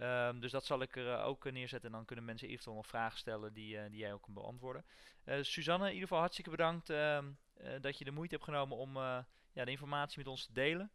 [0.00, 1.90] Um, dus dat zal ik er ook neerzetten.
[1.90, 4.84] En dan kunnen mensen eventueel nog vragen stellen die, die jij ook kan beantwoorden.
[5.24, 7.32] Uh, Suzanne, in ieder geval hartstikke bedankt ehm,
[7.80, 8.96] dat je de moeite hebt genomen om
[9.52, 10.90] ja, de informatie met ons te delen.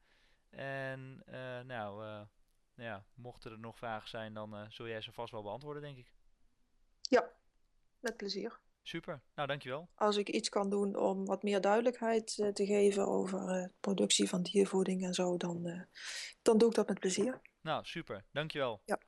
[0.50, 1.24] En
[1.66, 2.26] nou,
[2.82, 5.98] nou, ja, mochten er nog vragen zijn, dan zul jij ze vast wel beantwoorden, denk
[5.98, 6.14] ik.
[7.02, 7.32] Ja,
[8.00, 8.60] met plezier.
[8.82, 9.90] Super, nou dankjewel.
[9.96, 15.04] Als ik iets kan doen om wat meer duidelijkheid te geven over productie van diervoeding
[15.04, 15.88] en zo, dan,
[16.42, 17.42] dan doe ik dat met plezier.
[17.62, 18.26] Nou, super.
[18.32, 18.82] Dankjewel.
[18.86, 19.00] Ja.